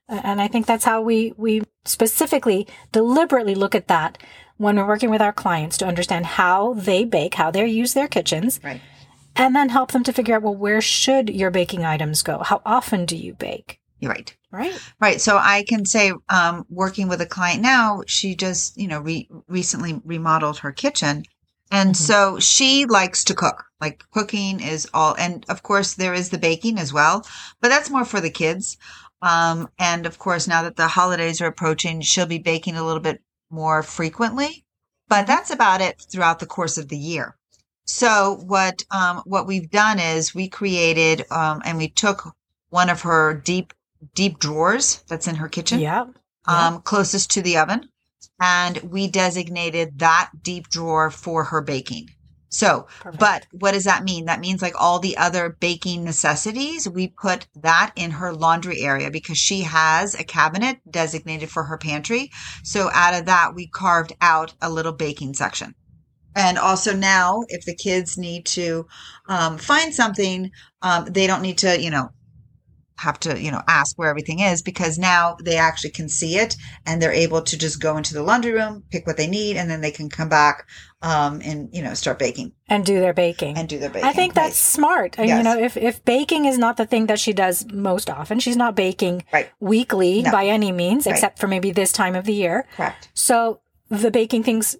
And 0.09 0.41
I 0.41 0.47
think 0.47 0.67
that's 0.67 0.85
how 0.85 1.01
we, 1.01 1.33
we 1.37 1.63
specifically 1.85 2.69
deliberately 2.93 3.57
look 3.57 3.75
at 3.75 3.89
that 3.89 4.19
when 4.57 4.77
we're 4.77 4.87
working 4.87 5.11
with 5.11 5.21
our 5.21 5.33
clients 5.33 5.77
to 5.79 5.87
understand 5.87 6.27
how 6.27 6.75
they 6.75 7.05
bake, 7.05 7.35
how 7.35 7.51
they 7.51 7.67
use 7.67 7.93
their 7.95 8.09
kitchens, 8.09 8.61
Right. 8.63 8.81
And 9.37 9.55
then 9.55 9.69
help 9.69 9.93
them 9.93 10.05
to 10.05 10.13
figure 10.13 10.37
out, 10.37 10.43
well, 10.43 10.55
where 10.55 10.81
should 10.81 11.29
your 11.31 11.51
baking 11.51 11.85
items 11.85 12.23
go? 12.23 12.39
How 12.39 12.63
often 12.65 13.05
do 13.07 13.17
you 13.17 13.35
bake? 13.35 13.81
You're 14.01 14.13
right. 14.13 14.37
Right? 14.51 14.79
Right. 15.01 15.21
So 15.21 15.39
I 15.39 15.65
can 15.69 15.85
say, 15.85 16.13
um, 16.29 16.67
working 16.69 17.09
with 17.09 17.21
a 17.21 17.27
client 17.27 17.63
now, 17.63 18.03
she 18.07 18.35
just, 18.35 18.77
you 18.77 18.89
know, 18.89 19.01
re- 19.01 19.29
recently 19.49 20.01
remodeled 20.05 20.59
her 20.59 20.73
kitchen. 20.73 21.25
And 21.71 21.93
Mhm. 21.93 21.97
so 21.97 22.39
she 22.39 22.85
likes 22.87 23.25
to 23.25 23.35
cook. 23.35 23.65
Like 23.81 24.05
cooking 24.13 24.61
is 24.61 24.89
all, 24.95 25.15
and 25.19 25.45
of 25.49 25.63
course 25.63 25.95
there 25.95 26.15
is 26.15 26.31
the 26.31 26.39
baking 26.39 26.79
as 26.79 26.93
well, 26.93 27.27
but 27.61 27.69
that's 27.69 27.91
more 27.91 28.05
for 28.05 28.21
the 28.21 28.31
kids. 28.31 28.77
Um, 29.23 29.69
and 29.79 30.07
of 30.07 30.19
course, 30.19 30.47
now 30.47 30.63
that 30.63 30.77
the 30.77 30.89
holidays 30.89 31.41
are 31.41 31.47
approaching, 31.47 32.01
she'll 32.01 32.27
be 32.27 32.39
baking 32.39 32.77
a 32.77 32.85
little 32.85 33.01
bit 33.01 33.23
more 33.51 33.83
frequently, 33.83 34.65
but 35.09 35.27
that's 35.27 35.51
about 35.51 35.81
it 35.81 36.01
throughout 36.11 36.39
the 36.39 36.47
course 36.47 36.79
of 36.79 36.89
the 36.89 36.99
year. 36.99 37.37
So 37.87 38.41
what, 38.45 38.85
um, 38.91 39.23
what 39.25 39.47
we've 39.47 39.71
done 39.71 39.99
is 39.99 40.35
we 40.35 40.49
created, 40.49 41.25
um, 41.31 41.63
and 41.65 41.79
we 41.79 41.89
took 41.89 42.35
one 42.71 42.91
of 42.91 43.03
her 43.03 43.33
deep, 43.35 43.73
deep 44.15 44.39
drawers 44.39 45.03
that's 45.09 45.29
in 45.29 45.37
her 45.37 45.49
kitchen, 45.49 45.81
Yeah. 45.81 46.07
Yeah. 46.49 46.67
um, 46.67 46.83
closest 46.83 47.31
to 47.33 47.43
the 47.43 47.59
oven. 47.59 47.89
And 48.41 48.79
we 48.79 49.09
designated 49.09 49.99
that 50.01 50.31
deep 50.43 50.69
drawer 50.69 51.11
for 51.11 51.45
her 51.45 51.63
baking. 51.63 52.11
So, 52.49 52.87
Perfect. 53.01 53.19
but 53.21 53.47
what 53.53 53.73
does 53.73 53.85
that 53.85 54.05
mean? 54.05 54.27
That 54.27 54.41
means 54.41 54.63
like 54.63 54.75
all 54.79 54.99
the 54.99 55.17
other 55.17 55.57
baking 55.61 56.05
necessities, 56.05 56.89
we 56.89 57.09
put 57.09 57.47
that 57.57 57.93
in 57.97 58.13
her 58.13 58.33
laundry 58.33 58.83
area 58.83 59.11
because 59.11 59.39
she 59.39 59.63
has 59.63 60.15
a 60.15 60.25
cabinet 60.25 60.81
designated 60.91 61.51
for 61.51 61.65
her 61.65 61.79
pantry. 61.79 62.31
So 62.63 62.91
out 62.93 63.15
of 63.15 63.27
that, 63.27 63.55
we 63.55 63.67
carved 63.67 64.13
out 64.21 64.55
a 64.61 64.71
little 64.71 64.93
baking 64.93 65.35
section. 65.35 65.75
And 66.37 66.59
also 66.59 66.95
now, 66.95 67.43
if 67.49 67.65
the 67.65 67.75
kids 67.75 68.17
need 68.19 68.45
to 68.47 68.87
um, 69.29 69.57
find 69.59 69.93
something, 69.95 70.51
um, 70.83 71.07
they 71.07 71.27
don't 71.27 71.43
need 71.43 71.59
to, 71.59 71.81
you 71.81 71.91
know, 71.91 72.11
have 72.99 73.19
to, 73.21 73.41
you 73.41 73.51
know, 73.51 73.61
ask 73.69 73.99
where 73.99 74.09
everything 74.09 74.41
is 74.41 74.63
because 74.63 74.97
now 74.99 75.37
they 75.45 75.57
actually 75.57 75.91
can 75.91 76.09
see 76.09 76.37
it 76.39 76.57
and 76.87 77.01
they're 77.01 77.13
able 77.13 77.43
to 77.43 77.59
just 77.59 77.81
go 77.81 77.97
into 77.97 78.15
the 78.15 78.23
laundry 78.23 78.53
room, 78.53 78.85
pick 78.91 79.07
what 79.07 79.17
they 79.19 79.27
need, 79.27 79.57
and 79.57 79.71
then 79.71 79.81
they 79.83 79.91
can 79.91 80.09
come 80.09 80.29
back 80.31 80.67
um, 81.03 81.41
and, 81.45 81.69
you 81.75 81.83
know, 81.83 81.93
start 81.95 82.19
baking 82.19 82.53
and 82.69 82.85
do 82.87 82.99
their 83.01 83.13
baking. 83.13 83.57
and 83.57 83.69
do 83.69 83.79
their 83.79 83.91
baking. 83.91 84.09
I 84.09 84.13
think 84.13 84.35
that's 84.35 84.59
smart. 84.59 85.19
And, 85.19 85.29
You 85.29 85.43
know, 85.43 85.59
if, 85.59 85.77
if 85.77 86.05
baking 86.07 86.47
is 86.47 86.57
not 86.59 86.77
the 86.79 86.87
thing 86.87 87.07
that 87.07 87.21
she 87.21 87.33
does 87.35 87.67
most 87.73 88.09
often, 88.09 88.41
she's 88.41 88.57
not 88.57 88.75
baking 88.75 89.25
Right. 89.33 89.51
weekly 89.61 90.23
No. 90.23 90.33
by 90.33 90.47
any 90.47 90.73
means, 90.73 91.07
Right. 91.07 91.13
except 91.15 91.39
for 91.39 91.49
maybe 91.49 91.71
this 91.71 91.93
time 91.93 92.15
of 92.15 92.25
the 92.25 92.35
year. 92.35 92.67
correct. 92.77 93.11
So 93.15 93.61
the 93.91 94.11
baking 94.11 94.43
things, 94.43 94.77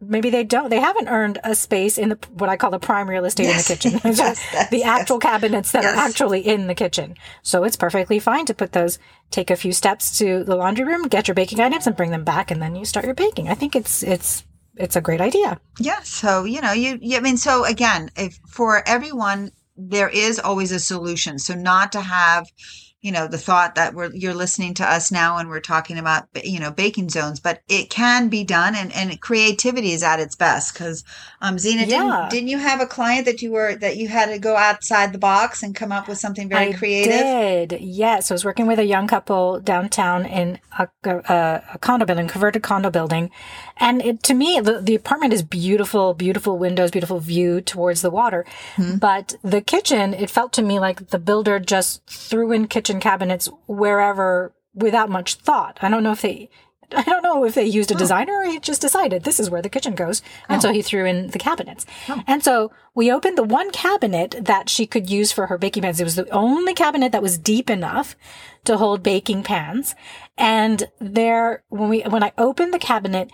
maybe 0.00 0.30
they 0.30 0.44
don't, 0.44 0.70
they 0.70 0.80
haven't 0.80 1.08
earned 1.08 1.38
a 1.44 1.54
space 1.54 1.98
in 1.98 2.08
the, 2.10 2.18
what 2.32 2.48
I 2.48 2.56
call 2.56 2.70
the 2.70 2.78
prime 2.78 3.08
real 3.08 3.24
estate 3.24 3.44
Yes. 3.44 3.68
in 3.70 3.74
the 3.74 3.78
kitchen 3.98 4.00
yes, 4.16 4.44
yes, 4.52 4.70
the 4.70 4.82
actual 4.84 5.18
cabinets 5.18 5.72
that 5.72 5.84
are 5.84 5.94
actually 5.94 6.40
in 6.40 6.66
the 6.66 6.74
kitchen. 6.74 7.14
So 7.42 7.64
it's 7.64 7.76
perfectly 7.76 8.18
fine 8.18 8.46
to 8.46 8.54
put 8.54 8.72
those, 8.72 8.98
take 9.30 9.50
a 9.50 9.56
few 9.56 9.72
steps 9.72 10.16
to 10.18 10.42
the 10.44 10.56
laundry 10.56 10.84
room, 10.84 11.08
get 11.08 11.28
your 11.28 11.34
baking 11.34 11.60
items 11.60 11.86
and 11.86 11.96
bring 11.96 12.10
them 12.10 12.24
back. 12.24 12.50
And 12.50 12.60
then 12.62 12.74
you 12.76 12.84
start 12.84 13.04
your 13.04 13.14
baking. 13.14 13.48
I 13.48 13.54
think 13.54 13.76
it's, 13.76 14.02
it's, 14.02 14.44
it's 14.76 14.96
a 14.96 15.00
great 15.00 15.20
idea. 15.20 15.60
Yeah. 15.78 16.00
So, 16.02 16.44
you 16.44 16.60
know, 16.60 16.72
you, 16.72 16.98
you 17.02 17.16
I 17.18 17.20
mean, 17.20 17.36
so 17.36 17.64
again, 17.64 18.10
if 18.16 18.38
for 18.48 18.82
everyone, 18.88 19.50
there 19.76 20.08
is 20.08 20.38
always 20.38 20.72
a 20.72 20.78
solution. 20.80 21.38
So 21.38 21.54
not 21.54 21.92
to 21.92 22.00
have, 22.00 22.46
you 23.02 23.12
know, 23.12 23.26
the 23.26 23.38
thought 23.38 23.76
that 23.76 23.94
we're, 23.94 24.10
you're 24.12 24.34
listening 24.34 24.74
to 24.74 24.84
us 24.84 25.10
now 25.10 25.38
and 25.38 25.48
we're 25.48 25.60
talking 25.60 25.98
about, 25.98 26.24
you 26.44 26.60
know, 26.60 26.70
baking 26.70 27.08
zones, 27.08 27.40
but 27.40 27.60
it 27.68 27.88
can 27.88 28.28
be 28.28 28.44
done 28.44 28.74
and, 28.74 28.92
and 28.94 29.18
creativity 29.20 29.92
is 29.92 30.02
at 30.02 30.20
its 30.20 30.36
best. 30.36 30.74
Cause, 30.74 31.02
um, 31.40 31.58
Zena, 31.58 31.86
Yeah. 31.86 32.26
didn't, 32.28 32.30
didn't 32.30 32.48
you 32.48 32.58
have 32.58 32.80
a 32.80 32.86
client 32.86 33.24
that 33.24 33.40
you 33.40 33.52
were, 33.52 33.74
that 33.76 33.96
you 33.96 34.08
had 34.08 34.26
to 34.26 34.38
go 34.38 34.54
outside 34.56 35.12
the 35.12 35.18
box 35.18 35.62
and 35.62 35.74
come 35.74 35.92
up 35.92 36.08
with 36.08 36.18
something 36.18 36.48
very 36.48 36.74
I 36.74 36.76
creative? 36.76 37.70
did. 37.70 37.80
Yes, 37.80 38.30
I 38.30 38.34
was 38.34 38.44
working 38.44 38.66
with 38.66 38.78
a 38.78 38.84
young 38.84 39.06
couple 39.06 39.60
downtown 39.60 40.26
in 40.26 40.58
a, 40.78 40.88
a, 41.04 41.62
a 41.74 41.78
condo 41.78 42.04
building, 42.04 42.28
converted 42.28 42.62
condo 42.62 42.90
building, 42.90 43.30
and 43.78 44.02
it, 44.02 44.22
to 44.24 44.34
me, 44.34 44.60
the, 44.60 44.80
the 44.80 44.94
apartment 44.94 45.32
is 45.32 45.42
beautiful, 45.42 46.12
beautiful 46.12 46.58
windows, 46.58 46.90
beautiful 46.90 47.18
view 47.18 47.62
towards 47.62 48.02
the 48.02 48.10
water. 48.10 48.44
Hmm. 48.76 48.96
But 48.96 49.36
the 49.42 49.62
kitchen, 49.62 50.12
it 50.12 50.28
felt 50.28 50.52
to 50.54 50.62
me 50.62 50.78
like 50.78 51.08
the 51.08 51.18
builder 51.18 51.58
just 51.58 52.04
threw 52.06 52.52
in 52.52 52.66
kitchen 52.68 52.89
cabinets 52.98 53.48
wherever 53.68 54.52
without 54.74 55.10
much 55.10 55.36
thought. 55.36 55.78
I 55.82 55.88
don't 55.88 56.02
know 56.02 56.12
if 56.12 56.22
they. 56.22 56.50
I 56.92 57.02
don't 57.02 57.22
know 57.22 57.44
if 57.44 57.54
they 57.54 57.66
used 57.66 57.92
a 57.92 57.94
designer 57.94 58.40
or 58.40 58.44
he 58.46 58.58
just 58.58 58.80
decided 58.80 59.22
this 59.22 59.38
is 59.38 59.48
where 59.48 59.62
the 59.62 59.68
kitchen 59.68 59.94
goes. 59.94 60.22
And 60.48 60.60
so 60.60 60.72
he 60.72 60.82
threw 60.82 61.04
in 61.04 61.28
the 61.28 61.38
cabinets. 61.38 61.86
And 62.26 62.42
so 62.42 62.72
we 62.96 63.12
opened 63.12 63.38
the 63.38 63.44
one 63.44 63.70
cabinet 63.70 64.34
that 64.40 64.68
she 64.68 64.88
could 64.88 65.08
use 65.08 65.30
for 65.30 65.46
her 65.46 65.56
baking 65.56 65.84
pans. 65.84 66.00
It 66.00 66.04
was 66.04 66.16
the 66.16 66.28
only 66.30 66.74
cabinet 66.74 67.12
that 67.12 67.22
was 67.22 67.38
deep 67.38 67.70
enough 67.70 68.16
to 68.64 68.76
hold 68.76 69.04
baking 69.04 69.44
pans. 69.44 69.94
And 70.36 70.88
there, 70.98 71.62
when 71.68 71.90
we, 71.90 72.00
when 72.00 72.24
I 72.24 72.32
opened 72.36 72.74
the 72.74 72.78
cabinet, 72.80 73.30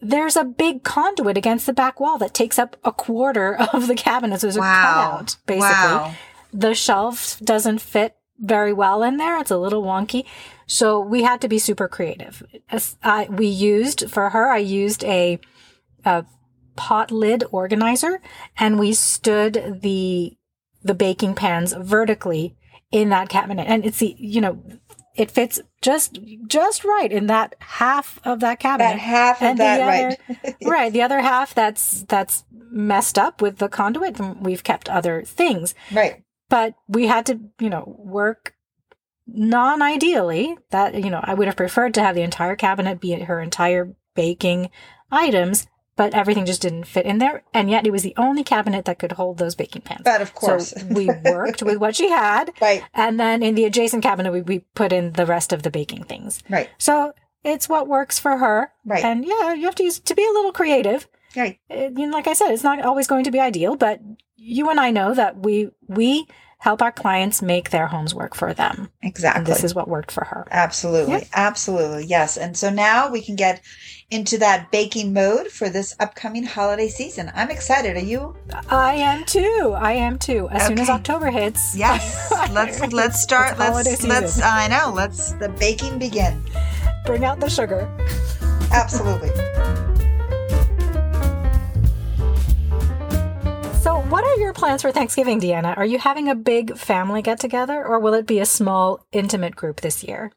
there's 0.00 0.36
a 0.36 0.44
big 0.44 0.82
conduit 0.82 1.36
against 1.36 1.66
the 1.66 1.72
back 1.72 2.00
wall 2.00 2.18
that 2.18 2.34
takes 2.34 2.58
up 2.58 2.76
a 2.84 2.92
quarter 2.92 3.54
of 3.72 3.86
the 3.86 3.94
cabinet. 3.94 4.40
So 4.40 4.48
there's 4.48 4.56
a 4.56 4.60
cutout, 4.60 5.36
basically. 5.46 5.60
Wow. 5.68 6.14
The 6.52 6.74
shelf 6.74 7.38
doesn't 7.40 7.80
fit 7.80 8.16
very 8.38 8.72
well 8.72 9.02
in 9.02 9.16
there. 9.16 9.38
It's 9.38 9.50
a 9.50 9.58
little 9.58 9.82
wonky. 9.82 10.24
So 10.66 11.00
we 11.00 11.22
had 11.22 11.40
to 11.42 11.48
be 11.48 11.58
super 11.58 11.88
creative. 11.88 12.42
As 12.70 12.96
I, 13.02 13.26
we 13.30 13.46
used, 13.46 14.10
for 14.10 14.30
her, 14.30 14.48
I 14.48 14.58
used 14.58 15.04
a, 15.04 15.38
a 16.04 16.24
pot 16.76 17.10
lid 17.10 17.44
organizer 17.50 18.20
and 18.58 18.78
we 18.78 18.92
stood 18.92 19.78
the, 19.82 20.36
the 20.82 20.94
baking 20.94 21.34
pans 21.34 21.72
vertically 21.72 22.56
in 22.90 23.08
that 23.10 23.28
cabinet. 23.28 23.66
And 23.68 23.84
it's 23.86 23.98
the, 23.98 24.14
you 24.18 24.40
know, 24.40 24.62
it 25.14 25.30
fits 25.30 25.58
just, 25.80 26.18
just 26.46 26.84
right 26.84 27.10
in 27.10 27.26
that 27.28 27.54
half 27.60 28.20
of 28.24 28.40
that 28.40 28.58
cabinet. 28.60 28.90
That 28.94 28.98
half 28.98 29.40
And 29.42 29.58
the 29.58 29.62
that, 29.64 29.80
other- 29.80 30.16
right. 30.44 30.56
right. 30.64 30.92
The 30.92 31.02
other 31.02 31.20
half 31.20 31.54
that's, 31.54 32.02
that's 32.02 32.44
messed 32.70 33.18
up 33.18 33.40
with 33.40 33.56
the 33.58 33.68
conduit. 33.68 34.18
And 34.20 34.44
we've 34.44 34.62
kept 34.64 34.88
other 34.90 35.22
things 35.22 35.74
right. 35.92 36.22
But 36.48 36.74
we 36.88 37.06
had 37.06 37.26
to, 37.26 37.40
you 37.60 37.70
know, 37.70 37.94
work 37.98 38.54
non 39.26 39.82
ideally. 39.82 40.56
That, 40.70 40.94
you 41.02 41.10
know, 41.10 41.20
I 41.22 41.34
would 41.34 41.46
have 41.48 41.56
preferred 41.56 41.94
to 41.94 42.02
have 42.02 42.14
the 42.14 42.22
entire 42.22 42.56
cabinet 42.56 43.00
be 43.00 43.12
her 43.12 43.40
entire 43.40 43.94
baking 44.14 44.70
items, 45.10 45.66
but 45.96 46.14
everything 46.14 46.46
just 46.46 46.62
didn't 46.62 46.84
fit 46.84 47.06
in 47.06 47.18
there. 47.18 47.42
And 47.54 47.70
yet 47.70 47.86
it 47.86 47.90
was 47.90 48.02
the 48.02 48.14
only 48.16 48.44
cabinet 48.44 48.84
that 48.84 48.98
could 48.98 49.12
hold 49.12 49.38
those 49.38 49.54
baking 49.54 49.82
pans. 49.82 50.02
But 50.04 50.20
of 50.22 50.34
course. 50.34 50.70
So 50.70 50.86
we 50.86 51.08
worked 51.24 51.62
with 51.62 51.78
what 51.78 51.96
she 51.96 52.08
had. 52.10 52.52
Right. 52.60 52.82
And 52.94 53.18
then 53.20 53.42
in 53.42 53.54
the 53.54 53.64
adjacent 53.64 54.02
cabinet, 54.02 54.32
we, 54.32 54.42
we 54.42 54.58
put 54.74 54.92
in 54.92 55.12
the 55.12 55.26
rest 55.26 55.52
of 55.52 55.62
the 55.62 55.70
baking 55.70 56.04
things. 56.04 56.42
Right. 56.48 56.68
So 56.78 57.12
it's 57.44 57.68
what 57.68 57.86
works 57.88 58.18
for 58.18 58.38
her. 58.38 58.72
Right. 58.84 59.04
And 59.04 59.24
yeah, 59.24 59.52
you 59.54 59.64
have 59.64 59.74
to 59.76 59.84
use 59.84 59.98
to 60.00 60.14
be 60.14 60.24
a 60.24 60.32
little 60.32 60.52
creative 60.52 61.08
Right. 61.36 61.58
it- 61.68 61.98
you 61.98 62.06
know, 62.06 62.12
like 62.16 62.26
I 62.26 62.32
said, 62.32 62.50
it's 62.50 62.64
not 62.64 62.80
always 62.82 63.06
going 63.06 63.24
to 63.24 63.30
be 63.30 63.38
ideal, 63.40 63.76
but 63.76 64.00
you 64.36 64.70
and 64.70 64.78
I 64.80 64.90
know 64.90 65.14
that 65.14 65.38
we 65.38 65.70
we 65.88 66.26
help 66.58 66.80
our 66.82 66.90
clients 66.92 67.42
make 67.42 67.70
their 67.70 67.86
homes 67.86 68.14
work 68.14 68.34
for 68.34 68.54
them. 68.54 68.88
Exactly. 69.02 69.38
And 69.40 69.46
this 69.46 69.62
is 69.62 69.74
what 69.74 69.88
worked 69.88 70.10
for 70.10 70.24
her. 70.24 70.46
Absolutely. 70.50 71.12
Yep. 71.12 71.28
Absolutely. 71.34 72.06
Yes. 72.06 72.36
And 72.36 72.56
so 72.56 72.70
now 72.70 73.10
we 73.10 73.20
can 73.20 73.36
get 73.36 73.62
into 74.10 74.38
that 74.38 74.70
baking 74.70 75.12
mode 75.12 75.48
for 75.48 75.68
this 75.68 75.94
upcoming 76.00 76.44
holiday 76.44 76.88
season. 76.88 77.30
I'm 77.34 77.50
excited. 77.50 77.96
Are 77.96 78.00
you? 78.00 78.34
I 78.68 78.94
am 78.94 79.24
too. 79.26 79.74
I 79.76 79.92
am 79.92 80.18
too. 80.18 80.48
As 80.50 80.66
soon 80.66 80.78
as 80.78 80.88
October 80.88 81.30
hits, 81.30 81.76
Yes. 81.76 82.32
Let's 82.50 82.80
let's 82.92 83.20
start. 83.22 83.58
Let's 83.58 84.02
let's 84.04 84.40
I 84.40 84.68
know. 84.68 84.92
Let's 84.94 85.32
the 85.32 85.50
baking 85.50 85.98
begin. 85.98 86.42
bring 87.04 87.24
out 87.24 87.38
the 87.38 87.50
sugar. 87.50 87.88
Absolutely. 88.72 89.30
What 94.08 94.22
are 94.24 94.36
your 94.36 94.52
plans 94.52 94.82
for 94.82 94.92
Thanksgiving, 94.92 95.40
Diana? 95.40 95.74
Are 95.76 95.84
you 95.84 95.98
having 95.98 96.28
a 96.28 96.36
big 96.36 96.78
family 96.78 97.22
get 97.22 97.40
together 97.40 97.84
or 97.84 97.98
will 97.98 98.14
it 98.14 98.24
be 98.24 98.38
a 98.38 98.46
small, 98.46 99.04
intimate 99.10 99.56
group 99.56 99.80
this 99.80 100.04
year? 100.04 100.30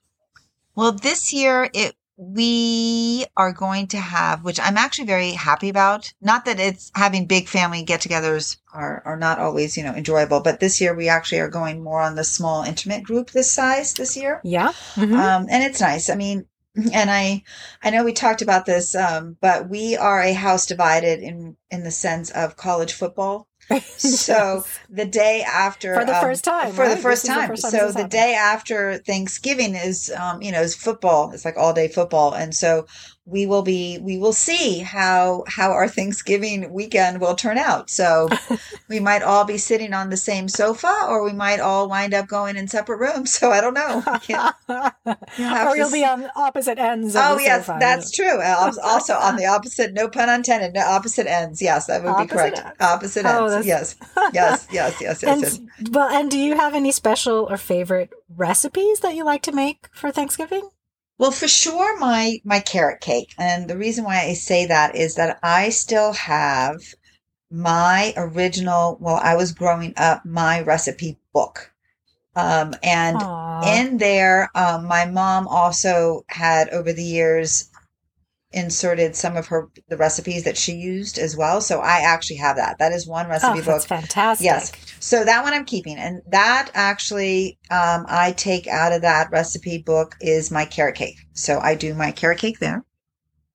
Well, 0.76 0.92
this 0.92 1.32
year 1.34 1.70
it 1.74 1.96
we 2.18 3.26
are 3.38 3.54
going 3.54 3.88
to 3.88 3.98
have, 3.98 4.44
which 4.44 4.60
I'm 4.60 4.76
actually 4.76 5.06
very 5.06 5.32
happy 5.32 5.70
about. 5.70 6.12
Not 6.20 6.46
that 6.46 6.60
it's 6.60 6.92
having 6.96 7.28
big 7.28 7.48
family 7.48 7.84
get-togethers 7.84 8.58
are 8.74 9.04
are 9.06 9.18
not 9.18 9.38
always 9.40 9.78
you 9.78 9.84
know 9.84 9.94
enjoyable, 9.94 10.42
but 10.42 10.60
this 10.60 10.82
year 10.82 10.96
we 10.96 11.08
actually 11.08 11.40
are 11.40 11.50
going 11.50 11.84
more 11.84 12.02
on 12.02 12.16
the 12.16 12.24
small 12.24 12.64
intimate 12.64 13.04
group 13.04 13.30
this 13.30 13.52
size 13.52 13.94
this 13.94 14.18
year. 14.18 14.42
Yeah. 14.44 14.74
Mhm. 14.96 15.14
um, 15.14 15.48
and 15.50 15.64
it's 15.64 15.80
nice. 15.80 16.10
I 16.10 16.16
mean, 16.16 16.46
and 16.76 17.12
I, 17.12 17.44
I 17.84 17.90
know 17.92 18.04
we 18.04 18.14
talked 18.14 18.42
about 18.42 18.66
this, 18.66 18.96
um, 18.96 19.38
but 19.40 19.70
we 19.70 19.96
are 19.96 20.22
a 20.22 20.34
house 20.34 20.66
divided 20.66 21.20
in 21.20 21.56
in 21.70 21.84
the 21.84 21.92
sense 21.92 22.32
of 22.32 22.58
college 22.58 22.94
football. 22.94 23.48
So 23.98 24.64
the 24.90 25.06
day 25.06 25.44
after, 25.44 25.94
For 25.94 26.06
the 26.06 26.16
um, 26.16 26.22
first 26.22 26.44
time, 26.44 26.72
for 26.74 26.88
the 26.88 26.98
first 26.98 27.24
the 27.24 27.28
time. 27.30 27.48
first 27.50 27.62
time 27.64 27.72
so 27.72 27.88
the 27.88 27.94
happened. 27.94 28.12
day 28.12 28.34
after 28.36 28.98
Thanksgiving 29.00 29.76
is, 29.76 30.12
um, 30.18 30.42
you 30.42 30.52
know, 30.52 30.62
is 30.62 30.76
football. 30.76 31.32
It's 31.32 31.46
like 31.46 31.58
all 31.58 31.74
day 31.74 31.88
football, 31.88 32.34
and 32.34 32.56
so 32.56 32.88
we 33.30 33.46
will 33.46 33.62
be, 33.62 34.00
we 34.02 34.18
will 34.18 34.34
see 34.34 34.80
how 34.80 35.44
how 35.48 35.72
our 35.72 35.88
Thanksgiving 35.88 36.74
weekend 36.74 37.22
will 37.22 37.36
turn 37.36 37.58
out. 37.58 37.90
So 37.90 38.28
we 38.90 39.00
might 39.00 39.22
all 39.22 39.46
be 39.46 39.58
sitting 39.58 39.94
on 39.94 40.10
the 40.10 40.18
same 40.18 40.48
sofa, 40.50 41.06
or 41.08 41.24
we 41.24 41.32
might 41.34 41.60
all 41.60 41.88
wind 41.88 42.14
up 42.14 42.28
going 42.28 42.58
in 42.58 42.68
separate 42.68 42.98
rooms. 42.98 43.34
So 43.40 43.52
I 43.52 43.62
don't 43.62 43.74
know. 43.76 44.02
Can't- 44.22 44.56
have 44.68 45.68
or 45.68 45.78
you'll 45.78 45.92
be 45.92 46.04
on 46.04 46.30
opposite 46.36 46.78
ends. 46.80 47.16
Of 47.16 47.22
Oh 47.26 47.38
yes, 47.40 47.66
sofa. 47.68 47.78
that's 47.80 48.12
true. 48.12 48.42
Uh, 48.42 48.72
Also 48.84 49.14
on 49.14 49.36
the 49.38 49.46
opposite, 49.46 49.94
no 49.94 50.08
pun 50.10 50.30
intended, 50.30 50.74
no 50.74 50.82
opposite 50.82 51.28
ends. 51.28 51.62
Yes, 51.62 51.86
that 51.88 52.02
would 52.04 52.10
Opposite 52.10 52.28
be 52.30 52.36
correct. 52.36 52.58
ends. 52.58 52.76
Opposite 52.82 53.26
Oh, 53.26 53.46
ends. 53.46 53.68
Yes, 53.68 53.96
yes, 54.34 54.68
yes, 54.72 54.96
yes, 55.02 55.22
yes, 55.22 55.24
and 55.24 55.42
yes. 55.42 55.60
well, 55.92 56.10
and 56.10 56.30
do 56.32 56.38
you 56.38 56.56
have 56.58 56.74
any 56.76 56.92
special 56.92 57.48
or 57.50 57.58
favorite 57.58 58.10
recipes 58.36 59.00
that 59.02 59.16
you 59.16 59.24
like 59.24 59.44
to 59.44 59.52
make 59.52 59.88
for 59.94 60.12
Thanksgiving? 60.12 60.70
Well, 61.20 61.32
for 61.32 61.48
sure, 61.50 62.00
my 62.00 62.40
my 62.46 62.62
carrot 62.62 63.02
cake, 63.02 63.36
and 63.38 63.70
the 63.70 63.78
reason 63.78 64.06
why 64.06 64.22
I 64.22 64.34
say 64.34 64.66
that 64.68 64.96
is 64.96 65.16
that 65.16 65.40
I 65.44 65.70
still 65.70 66.14
have 66.14 66.82
my 67.52 68.14
original. 68.18 68.98
Well, 69.02 69.20
I 69.22 69.36
was 69.36 69.52
growing 69.52 69.94
up, 69.98 70.26
my 70.26 70.62
recipe 70.62 71.20
book, 71.34 71.74
um, 72.36 72.74
and 72.84 73.18
Aw. 73.22 73.74
in 73.74 73.98
there, 73.98 74.50
um, 74.56 74.86
my 74.86 75.06
mom 75.06 75.48
also 75.48 76.26
had 76.30 76.70
over 76.70 76.94
the 76.94 77.04
years 77.04 77.70
inserted 78.52 79.16
some 79.16 79.38
of 79.38 79.48
her 79.48 79.70
the 79.90 79.98
recipes 79.98 80.44
that 80.44 80.58
she 80.58 80.74
used 80.74 81.18
as 81.20 81.38
well. 81.38 81.62
So 81.62 81.80
I 81.82 82.00
actually 82.00 82.38
have 82.38 82.56
that. 82.58 82.78
That 82.80 82.92
is 82.92 83.08
one 83.08 83.28
recipe 83.28 83.62
that's 83.62 83.86
book. 83.86 83.88
fantastic. 83.88 84.46
Yes. 84.46 84.72
So 85.00 85.24
that 85.24 85.44
one 85.44 85.54
I'm 85.54 85.66
keeping, 85.66 85.98
and 85.98 86.22
that 86.32 86.72
actually 86.74 87.58
um, 87.70 88.06
I 88.10 88.34
take 88.36 88.68
out 88.68 88.92
of 88.92 89.02
that 89.04 89.30
recipe 89.32 89.78
book 89.86 90.16
is 90.22 90.50
my 90.52 90.66
carrot 90.66 90.96
cake. 90.96 91.18
So 91.34 91.60
I 91.60 91.76
do 91.76 91.94
my 91.94 92.12
carrot 92.12 92.40
cake 92.40 92.60
there, 92.60 92.84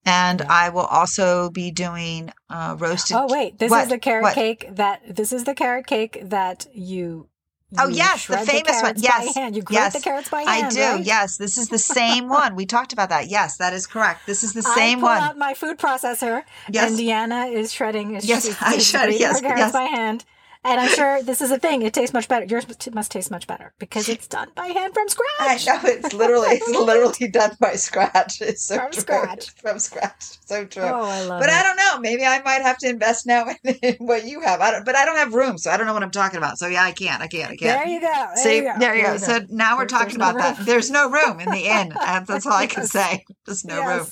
and 0.06 0.40
Yeah. 0.40 0.46
I 0.48 0.68
will 0.68 0.86
also 0.86 1.50
be 1.50 1.70
doing 1.70 2.30
uh, 2.48 2.76
roasted. 2.78 3.16
Oh 3.16 3.26
wait, 3.28 3.58
this 3.58 3.70
What? 3.70 3.82
is 3.84 3.88
the 3.88 3.98
carrot 3.98 4.22
What? 4.22 4.34
cake 4.34 4.68
that 4.72 5.16
this 5.16 5.32
is 5.32 5.44
the 5.44 5.54
carrot 5.54 5.86
cake 5.86 6.18
that 6.22 6.66
you 6.72 7.28
Oh 7.78 7.88
yes, 7.88 8.26
the 8.26 8.38
famous 8.38 8.80
one. 8.82 8.94
carrots 8.94 9.02
by 9.02 9.08
Yes, 9.24 9.34
hand. 9.34 9.56
You 9.56 9.62
grate 9.62 9.74
yes, 9.74 9.92
the 9.94 10.00
carrots 10.00 10.28
by 10.28 10.42
I 10.46 10.68
do. 10.68 10.80
right? 10.80 11.04
Yes, 11.04 11.36
this 11.36 11.58
is 11.58 11.68
the 11.68 11.78
same 11.78 12.28
one. 12.28 12.54
We 12.56 12.66
talked 12.66 12.92
about 12.92 13.08
that. 13.10 13.28
Yes, 13.28 13.56
that 13.58 13.72
is 13.72 13.86
correct. 13.86 14.26
This 14.26 14.42
is 14.42 14.52
the 14.52 14.62
same 14.78 15.00
one. 15.00 15.12
I 15.12 15.14
pull 15.16 15.20
one. 15.20 15.30
out 15.30 15.38
my 15.38 15.54
food 15.54 15.78
processor, 15.78 16.42
Yes. 16.70 16.88
and 16.90 16.98
Diana 16.98 17.46
is 17.46 17.72
shredding. 17.72 18.14
Is, 18.16 18.24
Yes, 18.26 18.44
is, 18.44 18.56
I 18.60 18.78
shred 18.78 19.12
yes, 19.14 19.40
yes. 19.42 19.72
by 19.72 19.84
hand. 19.84 20.24
And 20.66 20.80
I'm 20.80 20.88
sure 20.88 21.22
this 21.22 21.42
is 21.42 21.50
a 21.50 21.58
thing. 21.58 21.82
It 21.82 21.92
tastes 21.92 22.14
much 22.14 22.26
better. 22.26 22.46
Yours 22.46 22.66
must- 22.66 23.10
taste 23.10 23.30
much 23.30 23.46
better 23.46 23.74
because 23.78 24.08
it's 24.08 24.26
done 24.26 24.48
by 24.54 24.68
hand 24.68 24.94
from 24.94 25.04
I 25.08 25.56
scratch. 25.58 25.66
know 25.66 25.88
it's 25.90 26.14
literally 26.14 26.48
it's 26.52 26.68
literally 26.86 27.28
done 27.30 27.50
by 27.60 27.74
scratch. 27.74 28.40
It's 28.40 28.62
so 28.62 28.76
From 28.76 28.90
true. 28.90 29.00
scratch. 29.02 29.50
From 29.60 29.78
scratch. 29.78 30.22
So 30.46 30.64
true. 30.64 30.82
Oh, 30.84 31.02
I 31.04 31.22
love 31.24 31.40
but 31.40 31.50
it. 31.50 31.54
I 31.54 31.62
don't 31.62 31.76
know. 31.76 32.00
Maybe 32.00 32.24
I 32.24 32.40
might 32.42 32.62
have 32.62 32.78
to 32.78 32.88
invest 32.88 33.26
now 33.26 33.46
in, 33.64 33.74
in 33.82 33.94
what 33.98 34.24
you 34.24 34.40
have. 34.40 34.60
I 34.62 34.70
don't, 34.70 34.86
but 34.86 34.96
I 34.96 35.04
don't 35.04 35.16
have 35.18 35.34
room, 35.34 35.58
so 35.58 35.70
I 35.70 35.76
don't 35.76 35.86
know 35.86 35.92
what 35.92 36.02
I'm 36.02 36.10
talking 36.10 36.38
about. 36.38 36.56
So 36.58 36.66
yeah, 36.66 36.82
I 36.82 36.92
can't. 36.92 37.20
I 37.20 37.26
can't. 37.26 37.52
I 37.52 37.56
can't. 37.56 37.84
There 37.84 37.86
you 37.86 38.00
go. 38.00 38.06
There 38.34 38.36
See, 38.36 38.56
you 38.56 38.62
go. 38.62 38.74
there 38.78 38.94
you 38.96 39.02
go. 39.02 39.16
So 39.18 39.40
now 39.50 39.76
we're 39.76 39.86
There- 39.86 39.98
talking 39.98 40.18
there's 40.18 40.32
no 40.34 40.38
about 40.40 40.56
that. 40.56 40.64
There's 40.66 40.90
no 40.90 41.10
room 41.10 41.40
in 41.40 41.50
the 41.50 41.64
inn. 41.66 41.92
Uh, 41.94 42.20
That's 42.20 42.46
all 42.46 42.52
I 42.54 42.66
can 42.66 42.86
say. 42.86 43.24
There's 43.44 43.64
no 43.66 43.84
room. 43.86 44.06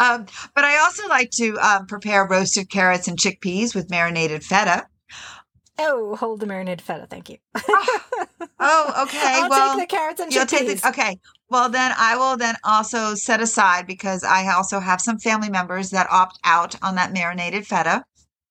Um, 0.00 0.26
but 0.54 0.62
I 0.64 0.78
also 0.78 1.08
like 1.08 1.30
to 1.32 1.56
um, 1.58 1.86
prepare 1.86 2.24
roasted 2.24 2.70
carrots 2.70 3.08
and 3.08 3.18
chickpeas 3.18 3.74
with 3.74 3.90
marinated 3.90 4.44
feta. 4.44 4.86
Oh, 5.78 6.16
hold 6.16 6.40
the 6.40 6.46
marinated 6.46 6.82
feta. 6.82 7.06
Thank 7.08 7.30
you. 7.30 7.38
Oh, 8.60 9.04
okay. 9.04 9.34
I'll 9.42 9.48
well, 9.48 9.76
take 9.76 9.88
the 9.88 9.96
carrots 9.96 10.20
and 10.20 10.32
you'll 10.32 10.44
chickpeas. 10.44 10.48
take 10.48 10.80
the 10.80 10.88
okay. 10.88 11.18
Well, 11.48 11.68
then 11.68 11.92
I 11.96 12.16
will 12.16 12.36
then 12.36 12.56
also 12.64 13.14
set 13.14 13.40
aside 13.40 13.86
because 13.86 14.24
I 14.24 14.52
also 14.52 14.80
have 14.80 15.00
some 15.00 15.18
family 15.20 15.48
members 15.48 15.90
that 15.90 16.08
opt 16.10 16.40
out 16.42 16.74
on 16.82 16.96
that 16.96 17.12
marinated 17.12 17.66
feta. 17.68 18.04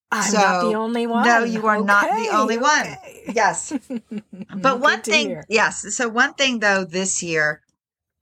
I'm 0.10 0.34
not 0.34 0.62
the 0.62 0.76
only 0.78 1.08
one. 1.08 1.26
no, 1.26 1.44
you 1.44 1.68
are 1.68 1.82
not 1.84 2.04
the 2.10 2.30
Okay, 2.30 2.30
only 2.30 2.58
one. 2.58 2.86
Yes. 3.34 3.74
But 4.56 4.80
one 4.80 5.02
thing, 5.02 5.28
hear. 5.28 5.44
yes. 5.50 5.94
So 5.96 6.08
one 6.08 6.34
thing 6.36 6.60
though 6.60 6.86
this 6.86 7.22
year 7.22 7.62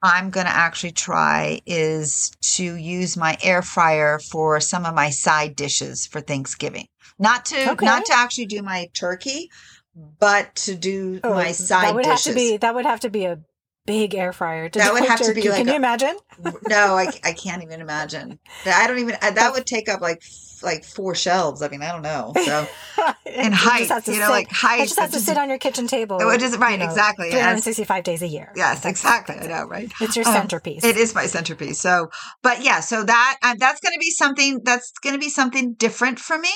I'm 0.01 0.31
going 0.31 0.47
to 0.47 0.51
actually 0.51 0.91
try 0.93 1.61
is 1.67 2.31
to 2.55 2.63
use 2.75 3.15
my 3.15 3.37
air 3.43 3.61
fryer 3.61 4.17
for 4.19 4.59
some 4.59 4.85
of 4.85 4.95
my 4.95 5.11
side 5.11 5.55
dishes 5.55 6.07
for 6.07 6.19
Thanksgiving. 6.21 6.87
Not 7.19 7.45
to 7.45 7.71
Okay. 7.71 7.85
not 7.85 8.05
to 8.05 8.13
actually 8.13 8.47
do 8.47 8.61
my 8.61 8.89
turkey, 8.93 9.49
but 10.19 10.53
to 10.55 10.75
do 10.75 11.19
Oh, 11.23 11.33
my 11.33 11.51
side 11.53 11.85
that 11.85 11.95
would 11.95 12.03
dishes. 12.03 12.25
have 12.25 12.33
to 12.33 12.35
be 12.39 12.57
that 12.57 12.75
would 12.75 12.85
have 12.85 12.99
to 13.01 13.09
be 13.09 13.25
a 13.25 13.39
big 13.85 14.15
air 14.15 14.33
fryer. 14.33 14.67
To 14.67 14.79
That 14.79 14.93
would 14.93 15.05
have 15.05 15.21
to 15.21 15.33
be 15.33 15.47
like 15.47 15.59
Can 15.59 15.69
a- 15.69 15.71
you 15.71 15.77
imagine? 15.77 16.17
no, 16.67 16.95
I, 16.97 17.07
I 17.23 17.33
can't 17.33 17.61
even 17.63 17.81
imagine. 17.81 18.39
I 18.65 18.87
don't 18.87 18.97
even. 18.99 19.15
That 19.21 19.51
would 19.53 19.65
take 19.65 19.87
up 19.89 20.01
like 20.01 20.21
like 20.63 20.83
four 20.83 21.13
shelves. 21.13 21.61
I 21.61 21.67
mean, 21.67 21.83
I 21.83 21.91
don't 21.91 22.01
know. 22.01 22.33
So 22.45 22.67
and 23.25 23.53
height, 23.53 23.89
you 24.07 24.19
know, 24.19 24.29
like 24.29 24.49
height, 24.49 24.79
It 24.81 24.87
just 24.87 24.99
has 24.99 25.09
to 25.11 25.15
just- 25.17 25.25
sit 25.25 25.37
on 25.37 25.49
your 25.49 25.57
kitchen 25.59 25.85
table. 25.87 26.17
Oh, 26.21 26.29
it 26.31 26.41
is- 26.41 26.57
right, 26.57 26.71
you 26.71 26.77
know, 26.79 26.85
exactly, 26.85 27.27
yes. 27.27 27.35
365 27.35 28.03
days 28.03 28.21
a 28.21 28.27
year. 28.27 28.51
yes, 28.55 28.77
That's- 28.77 28.91
exactly. 28.93 29.35
I 29.35 29.39
that's 29.39 29.49
know, 29.49 29.67
right? 29.67 29.91
It's 30.01 30.15
your 30.15 30.25
Um, 30.27 30.33
centerpiece. 30.33 30.83
It 30.83 30.95
is 30.97 31.13
my 31.13 31.25
centerpiece. 31.27 31.79
So, 31.79 32.09
but 32.41 32.63
yeah, 32.63 32.79
so 32.79 33.03
that 33.03 33.37
uh, 33.43 33.55
that's 33.59 33.79
going 33.81 33.93
to 33.93 33.99
be 33.99 34.09
something 34.11 34.61
that's 34.63 34.91
going 35.03 35.13
to 35.13 35.19
be 35.19 35.29
something 35.29 35.73
different 35.73 36.19
for 36.19 36.37
me. 36.39 36.49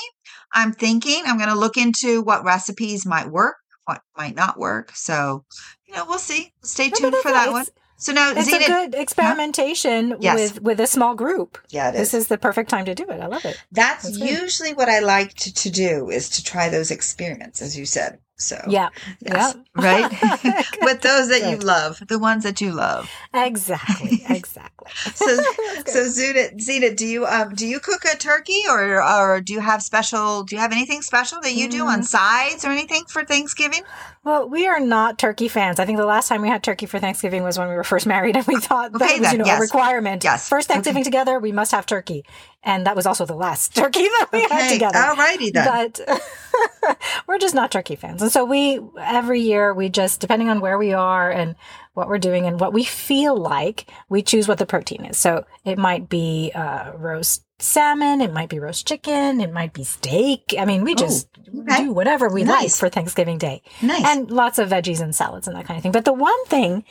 I'm 0.53 0.71
thinking 0.73 1.23
I'm 1.25 1.37
going 1.37 1.49
to 1.49 1.55
look 1.55 1.77
into 1.77 2.21
what 2.21 2.43
recipes 2.43 3.05
might 3.05 3.29
work, 3.29 3.55
what 3.85 4.01
might 4.17 4.35
not 4.35 4.57
work. 4.57 4.91
So, 4.95 5.45
you 5.87 5.93
know, 5.95 6.05
we'll 6.07 6.19
see. 6.19 6.53
Stay 6.63 6.89
tuned 6.89 7.15
for 7.17 7.31
that 7.31 7.51
one. 7.51 7.65
So 7.97 8.13
now, 8.13 8.31
It's 8.31 8.49
Zena, 8.49 8.63
a 8.63 8.67
good 8.67 8.95
experimentation 8.95 10.15
Yes. 10.21 10.35
with 10.53 10.61
with 10.61 10.79
a 10.79 10.87
small 10.87 11.15
group. 11.15 11.57
yeah, 11.69 11.89
it 11.89 11.93
This 11.93 12.13
is 12.13 12.27
the 12.29 12.37
perfect 12.37 12.69
time 12.69 12.85
to 12.85 12.95
do 12.95 13.03
it. 13.09 13.19
I 13.19 13.27
love 13.27 13.43
it. 13.43 13.61
That's, 13.71 14.03
That's 14.03 14.17
usually 14.17 14.73
what 14.73 14.87
I 14.87 14.99
like 14.99 15.33
to, 15.35 15.53
to 15.53 15.69
do 15.69 16.09
is 16.09 16.29
to 16.29 16.43
try 16.43 16.69
those 16.69 16.91
experiments, 16.91 17.61
as 17.61 17.77
you 17.77 17.85
said. 17.85 18.19
So, 18.39 18.57
Yeah. 18.67 18.89
yes, 19.19 19.55
Yeah. 19.55 19.61
right? 19.75 20.11
With 20.81 21.01
those 21.01 21.27
that 21.29 21.41
you 21.51 21.57
love, 21.57 22.01
the 22.07 22.17
ones 22.17 22.43
that 22.43 22.61
you 22.61 22.71
love. 22.71 23.09
Exactly. 23.33 24.23
Exactly. 24.29 24.87
So, 25.13 25.37
good. 25.37 25.87
so 25.89 26.03
Zena, 26.05 26.57
Zena, 26.59 26.95
do 26.95 27.05
you 27.05 27.25
um 27.25 27.53
do 27.53 27.67
you 27.67 27.79
cook 27.79 28.03
a 28.05 28.17
turkey 28.17 28.61
or 28.69 29.03
or 29.03 29.39
do 29.41 29.53
you 29.53 29.59
have 29.59 29.83
special? 29.83 30.43
Do 30.43 30.55
you 30.55 30.61
have 30.61 30.71
anything 30.71 31.01
special 31.01 31.39
that 31.41 31.53
you 31.53 31.69
do 31.69 31.85
on 31.85 31.99
Mm. 32.01 32.05
sides 32.05 32.65
or 32.65 32.69
anything 32.69 33.03
for 33.07 33.23
Thanksgiving? 33.23 33.83
Well, 34.23 34.49
we 34.49 34.67
are 34.67 34.79
not 34.81 35.17
turkey 35.17 35.47
fans. 35.47 35.79
I 35.79 35.85
think 35.85 35.97
the 35.97 36.05
last 36.05 36.27
time 36.27 36.41
we 36.41 36.49
had 36.49 36.61
turkey 36.61 36.85
for 36.85 36.99
Thanksgiving 36.99 37.41
was 37.43 37.57
when 37.57 37.69
we 37.69 37.75
were 37.75 37.83
first 37.85 38.05
married, 38.15 38.35
and 38.35 38.45
we 38.47 38.57
thought 38.59 38.91
that 38.91 39.01
Okay, 39.01 39.19
was, 39.19 39.31
you 39.31 39.37
know, 39.37 39.45
yes. 39.45 39.59
a 39.59 39.61
requirement. 39.61 40.23
Yes. 40.23 40.49
First 40.49 40.67
Thanksgiving 40.67 41.03
together, 41.03 41.39
we 41.39 41.51
must 41.51 41.71
have 41.71 41.85
turkey, 41.85 42.25
and 42.63 42.85
that 42.85 42.95
was 42.95 43.05
also 43.05 43.25
the 43.25 43.35
last 43.35 43.75
turkey 43.75 44.03
that 44.03 44.27
we 44.33 44.41
had 44.41 44.51
Okay, 44.51 44.73
together. 44.73 44.97
alrighty 44.99 45.53
then. 45.53 45.91
But 45.97 46.97
we're 47.27 47.37
just 47.39 47.55
not 47.55 47.71
turkey 47.71 47.95
fans, 47.95 48.21
and 48.21 48.31
so 48.31 48.43
we 48.43 48.79
every 48.99 49.39
year 49.41 49.73
we 49.73 49.89
just 49.89 50.19
depending 50.19 50.49
on 50.49 50.59
where 50.59 50.77
we 50.77 50.93
are 50.93 51.31
and 51.31 51.55
what 51.93 52.07
we're 52.07 52.17
doing 52.19 52.45
and 52.45 52.59
what 52.59 52.73
we 52.73 52.83
feel 52.83 53.35
like, 53.35 53.85
we 54.09 54.21
choose 54.21 54.47
what 54.47 54.57
the 54.57 54.65
protein 54.65 55.05
is. 55.05 55.17
So 55.17 55.45
it 55.65 55.77
might 55.77 56.07
be 56.07 56.51
uh, 56.55 56.91
roast 56.95 57.43
salmon, 57.61 58.21
it 58.21 58.33
might 58.33 58.49
be 58.49 58.59
roast 58.59 58.87
chicken, 58.87 59.41
it 59.41 59.51
might 59.51 59.73
be 59.73 59.83
steak. 59.83 60.55
I 60.57 60.65
mean, 60.65 60.83
we 60.83 60.95
just 60.95 61.27
okay. 61.57 61.85
do 61.85 61.93
whatever 61.93 62.29
we 62.29 62.43
like 62.43 62.71
for 62.71 62.89
Thanksgiving 62.89 63.37
Day 63.37 63.61
nice. 63.81 64.03
and 64.05 64.31
lots 64.31 64.59
of 64.59 64.69
veggies 64.69 65.01
and 65.01 65.15
salads 65.15 65.47
and 65.47 65.55
that 65.55 65.65
kind 65.65 65.77
of 65.77 65.83
thing. 65.83 65.91
But 65.91 66.05
the 66.05 66.13
one 66.13 66.45
thing 66.45 66.83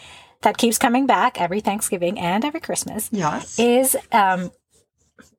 that 0.42 0.58
keeps 0.58 0.78
coming 0.78 1.06
back 1.06 1.40
every 1.40 1.60
Thanksgiving 1.60 2.18
and 2.18 2.44
every 2.44 2.60
Christmas 2.60 3.08
yes. 3.12 3.58
is 3.58 3.96
um, 4.12 4.52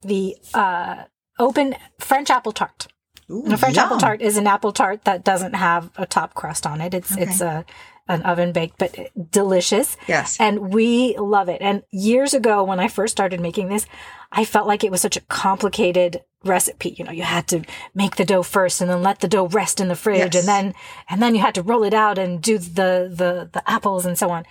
the 0.01 0.35
uh, 0.53 1.03
open 1.37 1.75
French 1.99 2.29
apple 2.29 2.51
tart. 2.51 2.87
Ooh, 3.31 3.43
And 3.45 3.53
a 3.53 3.57
French 3.57 3.77
apple 3.77 3.97
tart 3.97 4.21
is 4.21 4.37
an 4.37 4.47
apple 4.47 4.71
tart 4.71 5.03
that 5.05 5.23
doesn't 5.23 5.53
have 5.53 5.89
a 5.97 6.05
top 6.05 6.33
crust 6.33 6.65
on 6.65 6.81
it. 6.81 6.93
It's 6.93 7.11
Okay. 7.11 7.23
it's 7.23 7.41
a 7.41 7.65
an 8.07 8.23
oven 8.23 8.51
baked, 8.51 8.79
but 8.79 8.97
delicious. 9.31 9.95
Yes. 10.07 10.35
And 10.39 10.73
we 10.73 11.15
love 11.17 11.47
it. 11.47 11.61
And 11.61 11.83
years 11.91 12.33
ago, 12.33 12.63
when 12.63 12.79
I 12.79 12.87
first 12.87 13.11
started 13.11 13.39
making 13.39 13.69
this, 13.69 13.85
I 14.31 14.45
felt 14.45 14.65
like 14.67 14.83
it 14.83 14.89
was 14.89 14.99
such 14.99 15.15
a 15.15 15.21
complicated 15.21 16.23
recipe. 16.43 16.95
You 16.97 17.05
know, 17.05 17.11
you 17.11 17.21
had 17.21 17.47
to 17.49 17.61
make 17.93 18.15
the 18.15 18.25
dough 18.25 18.41
first 18.41 18.81
and 18.81 18.89
then 18.89 19.03
let 19.03 19.19
the 19.19 19.27
dough 19.27 19.45
rest 19.47 19.79
in 19.79 19.89
the 19.89 19.95
fridge 19.95 20.33
Yes. 20.33 20.37
and 20.37 20.47
then, 20.47 20.73
and 21.07 21.21
then 21.21 21.35
you 21.35 21.41
had 21.41 21.53
to 21.55 21.61
roll 21.61 21.83
it 21.83 21.93
out 21.93 22.17
and 22.17 22.41
do 22.41 22.57
the, 22.57 23.11
the, 23.13 23.47
the 23.51 23.61
apples 23.69 24.07
and 24.07 24.17
so 24.17 24.31
on. 24.31 24.43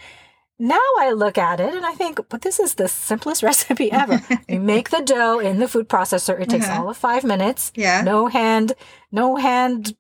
Now 0.59 0.81
I 0.99 1.13
look 1.13 1.39
at 1.39 1.61
it 1.61 1.75
and 1.75 1.87
I 1.87 1.93
think, 1.93 2.19
but 2.29 2.43
this 2.43 2.59
is 2.59 2.75
the 2.75 2.89
simplest 2.89 3.43
recipe 3.49 3.93
ever. 3.93 4.21
you 4.49 4.61
make 4.75 4.91
the 4.91 5.03
dough 5.03 5.39
in 5.39 5.59
the 5.61 5.69
food 5.69 5.89
processor. 5.89 6.41
It 6.41 6.49
takes 6.49 6.67
Uh-huh. 6.67 6.83
all 6.83 6.91
of 6.91 6.97
five 6.97 7.25
minutes. 7.25 7.71
Yeah. 7.75 8.03
No 8.03 8.27
hand, 8.27 8.73
no 9.13 9.37
hand 9.37 9.95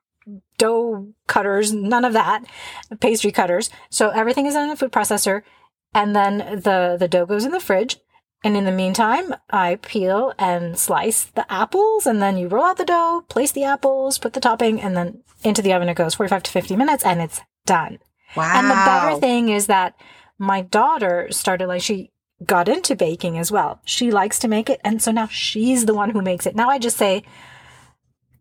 dough 0.59 1.09
cutters, 1.27 1.73
none 1.73 2.05
of 2.05 2.13
that, 2.13 2.45
pastry 3.01 3.31
cutters. 3.31 3.71
So 3.91 4.11
everything 4.11 4.47
is 4.47 4.55
in 4.57 4.69
the 4.69 4.77
food 4.77 4.93
processor, 4.93 5.43
and 5.95 6.15
then 6.17 6.39
the 6.61 6.97
the 6.99 7.09
dough 7.09 7.27
goes 7.27 7.45
in 7.45 7.53
the 7.53 7.61
fridge. 7.61 7.97
And 8.45 8.57
in 8.57 8.65
the 8.67 8.73
meantime, 8.73 9.35
I 9.51 9.77
peel 9.83 10.33
and 10.39 10.79
slice 10.79 11.25
the 11.25 11.51
apples, 11.53 12.07
and 12.07 12.23
then 12.23 12.37
you 12.39 12.47
roll 12.47 12.65
out 12.67 12.77
the 12.77 12.85
dough, 12.85 13.25
place 13.29 13.51
the 13.51 13.65
apples, 13.65 14.17
put 14.19 14.33
the 14.33 14.41
topping, 14.41 14.81
and 14.81 14.97
then 14.97 15.23
into 15.43 15.61
the 15.63 15.73
oven 15.73 15.89
it 15.89 15.95
goes 15.95 16.15
45 16.15 16.45
to 16.45 16.51
50 16.53 16.77
minutes, 16.77 17.05
and 17.05 17.21
it's 17.21 17.41
done. 17.67 17.99
Wow. 18.37 18.53
And 18.55 18.71
the 18.71 18.75
better 18.75 19.19
thing 19.19 19.49
is 19.49 19.67
that 19.67 19.95
my 20.39 20.63
daughter 20.63 21.29
started 21.31 21.67
like 21.67 21.83
she 21.83 22.11
got 22.45 22.69
into 22.69 22.95
baking 22.95 23.37
as 23.39 23.51
well. 23.51 23.81
She 23.85 24.11
likes 24.11 24.39
to 24.41 24.49
make 24.49 24.71
it, 24.71 24.81
and 24.85 25.03
so 25.03 25.11
now 25.11 25.27
she's 25.29 25.87
the 25.87 25.95
one 25.95 26.11
who 26.11 26.23
makes 26.23 26.47
it. 26.47 26.55
Now 26.55 26.69
I 26.71 26.79
just 26.79 26.97
say, 26.97 27.25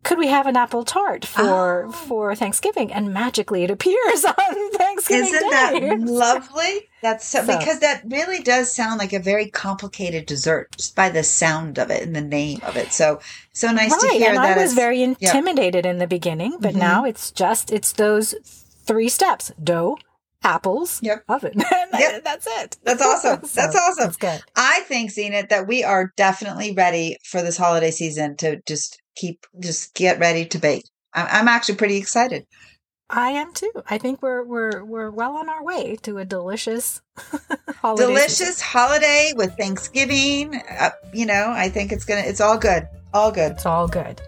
could 0.04 0.16
we 0.18 0.28
have 0.28 0.46
an 0.46 0.56
apple 0.56 0.84
tart 0.84 1.24
for 1.24 1.86
Oh. 1.88 1.90
for 1.92 2.34
Thanksgiving? 2.36 2.92
And 2.92 3.12
magically 3.12 3.64
it 3.64 3.70
appears 3.70 4.24
on 4.24 4.70
Thanksgiving 4.72 5.34
Isn't 5.34 5.50
Day. 5.50 5.80
that 5.88 6.00
lovely? 6.00 6.88
That's 7.02 7.26
so, 7.26 7.44
So- 7.44 7.58
because 7.58 7.80
that 7.80 8.02
really 8.06 8.40
does 8.42 8.72
sound 8.72 8.98
like 9.00 9.12
a 9.12 9.18
very 9.18 9.50
complicated 9.50 10.24
dessert 10.26 10.68
just 10.76 10.94
by 10.94 11.10
the 11.10 11.24
sound 11.24 11.78
of 11.78 11.90
it 11.90 12.02
and 12.04 12.14
the 12.14 12.20
name 12.22 12.60
of 12.62 12.76
it. 12.76 12.92
So 12.92 13.20
so 13.52 13.72
nice 13.72 13.94
to 13.96 14.08
hear 14.08 14.28
and 14.28 14.38
that. 14.38 14.56
I 14.56 14.62
was 14.62 14.72
very 14.74 15.02
intimidated 15.02 15.84
in 15.84 15.98
the 15.98 16.06
beginning, 16.06 16.58
but 16.60 16.74
Mhm. 16.74 16.78
now 16.78 17.04
it's 17.04 17.32
just 17.32 17.72
it's 17.72 17.92
those 17.92 18.34
three 18.86 19.08
steps: 19.08 19.50
dough, 19.62 19.98
apples, 20.42 21.00
Yep. 21.02 21.24
oven. 21.28 21.54
Yep. 21.98 22.24
That's 22.24 22.46
it. 22.48 22.76
That's 22.84 23.02
awesome. 23.04 23.44
So, 23.44 23.60
That's 23.60 23.76
awesome. 23.76 24.04
That's 24.04 24.16
good. 24.16 24.42
I 24.56 24.80
think, 24.86 25.10
Zeenat, 25.10 25.48
that 25.48 25.66
we 25.66 25.82
are 25.84 26.12
definitely 26.16 26.72
ready 26.72 27.16
for 27.24 27.42
this 27.42 27.56
holiday 27.56 27.90
season 27.90 28.36
to 28.38 28.60
just 28.66 29.00
keep, 29.16 29.46
just 29.58 29.94
get 29.94 30.18
ready 30.20 30.44
to 30.46 30.58
bake. 30.58 30.84
I'm 31.14 31.48
actually 31.48 31.76
pretty 31.76 31.96
excited. 31.96 32.46
I 33.10 33.30
am 33.30 33.54
too. 33.54 33.72
I 33.88 33.96
think 33.96 34.20
we're 34.20 34.44
we're 34.44 34.84
we're 34.84 35.10
well 35.10 35.36
on 35.38 35.48
our 35.48 35.64
way 35.64 35.96
to 36.02 36.18
a 36.18 36.26
delicious 36.26 37.00
holiday. 37.16 38.04
season. 38.04 38.14
Delicious 38.14 38.60
holiday 38.60 39.32
with 39.34 39.56
Thanksgiving. 39.56 40.60
Uh, 40.78 40.90
you 41.14 41.24
know, 41.24 41.50
I 41.56 41.70
think 41.70 41.90
it's 41.90 42.04
gonna, 42.04 42.20
it's 42.20 42.42
all 42.42 42.58
good, 42.58 42.86
all 43.14 43.32
good. 43.32 43.52
It's 43.52 43.64
all 43.64 43.88
good. 43.88 44.20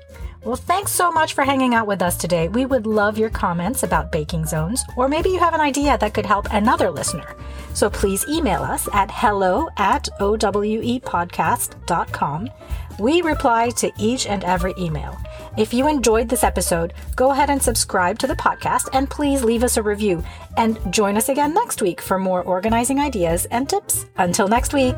Well, 0.43 0.57
thanks 0.57 0.93
so 0.93 1.13
much 1.13 1.35
for 1.35 1.45
hanging 1.45 1.75
out 1.75 1.87
with 1.87 2.01
us 2.01 2.17
today. 2.17 2.49
We 2.49 2.65
would 2.65 2.87
love 2.87 3.19
your 3.19 3.29
comments 3.29 3.83
about 3.83 4.11
baking 4.11 4.47
zones, 4.47 4.83
or 4.97 5.07
maybe 5.07 5.29
you 5.29 5.39
have 5.39 5.53
an 5.53 5.61
idea 5.61 5.99
that 5.99 6.15
could 6.15 6.25
help 6.25 6.49
another 6.51 6.91
listener. 6.91 7.37
So 7.75 7.91
please 7.91 8.25
email 8.27 8.63
us 8.63 8.89
at 8.95 9.11
hello 9.11 9.69
at 9.77 10.09
owepodcast.com. 10.19 12.51
We 12.99 13.21
reply 13.23 13.71
to 13.71 13.93
each 13.99 14.27
and 14.27 14.45
every 14.45 14.75
email. 14.79 15.19
If 15.57 15.73
you 15.75 15.89
enjoyed 15.89 16.29
this 16.29 16.45
episode, 16.45 16.95
go 17.17 17.33
ahead 17.33 17.51
and 17.51 17.61
subscribe 17.63 18.19
to 18.21 18.27
the 18.27 18.35
podcast 18.35 18.89
and 18.93 19.11
please 19.11 19.45
leave 19.45 19.65
us 19.65 19.77
a 19.77 19.83
review. 19.83 20.25
And 20.57 20.79
join 20.93 21.17
us 21.17 21.29
again 21.29 21.55
next 21.55 21.83
week 21.83 22.01
for 22.01 22.19
more 22.19 22.43
organizing 22.43 22.99
ideas 22.99 23.45
and 23.47 23.69
tips. 23.69 24.07
Until 24.17 24.49
next 24.49 24.75
week. 24.75 24.97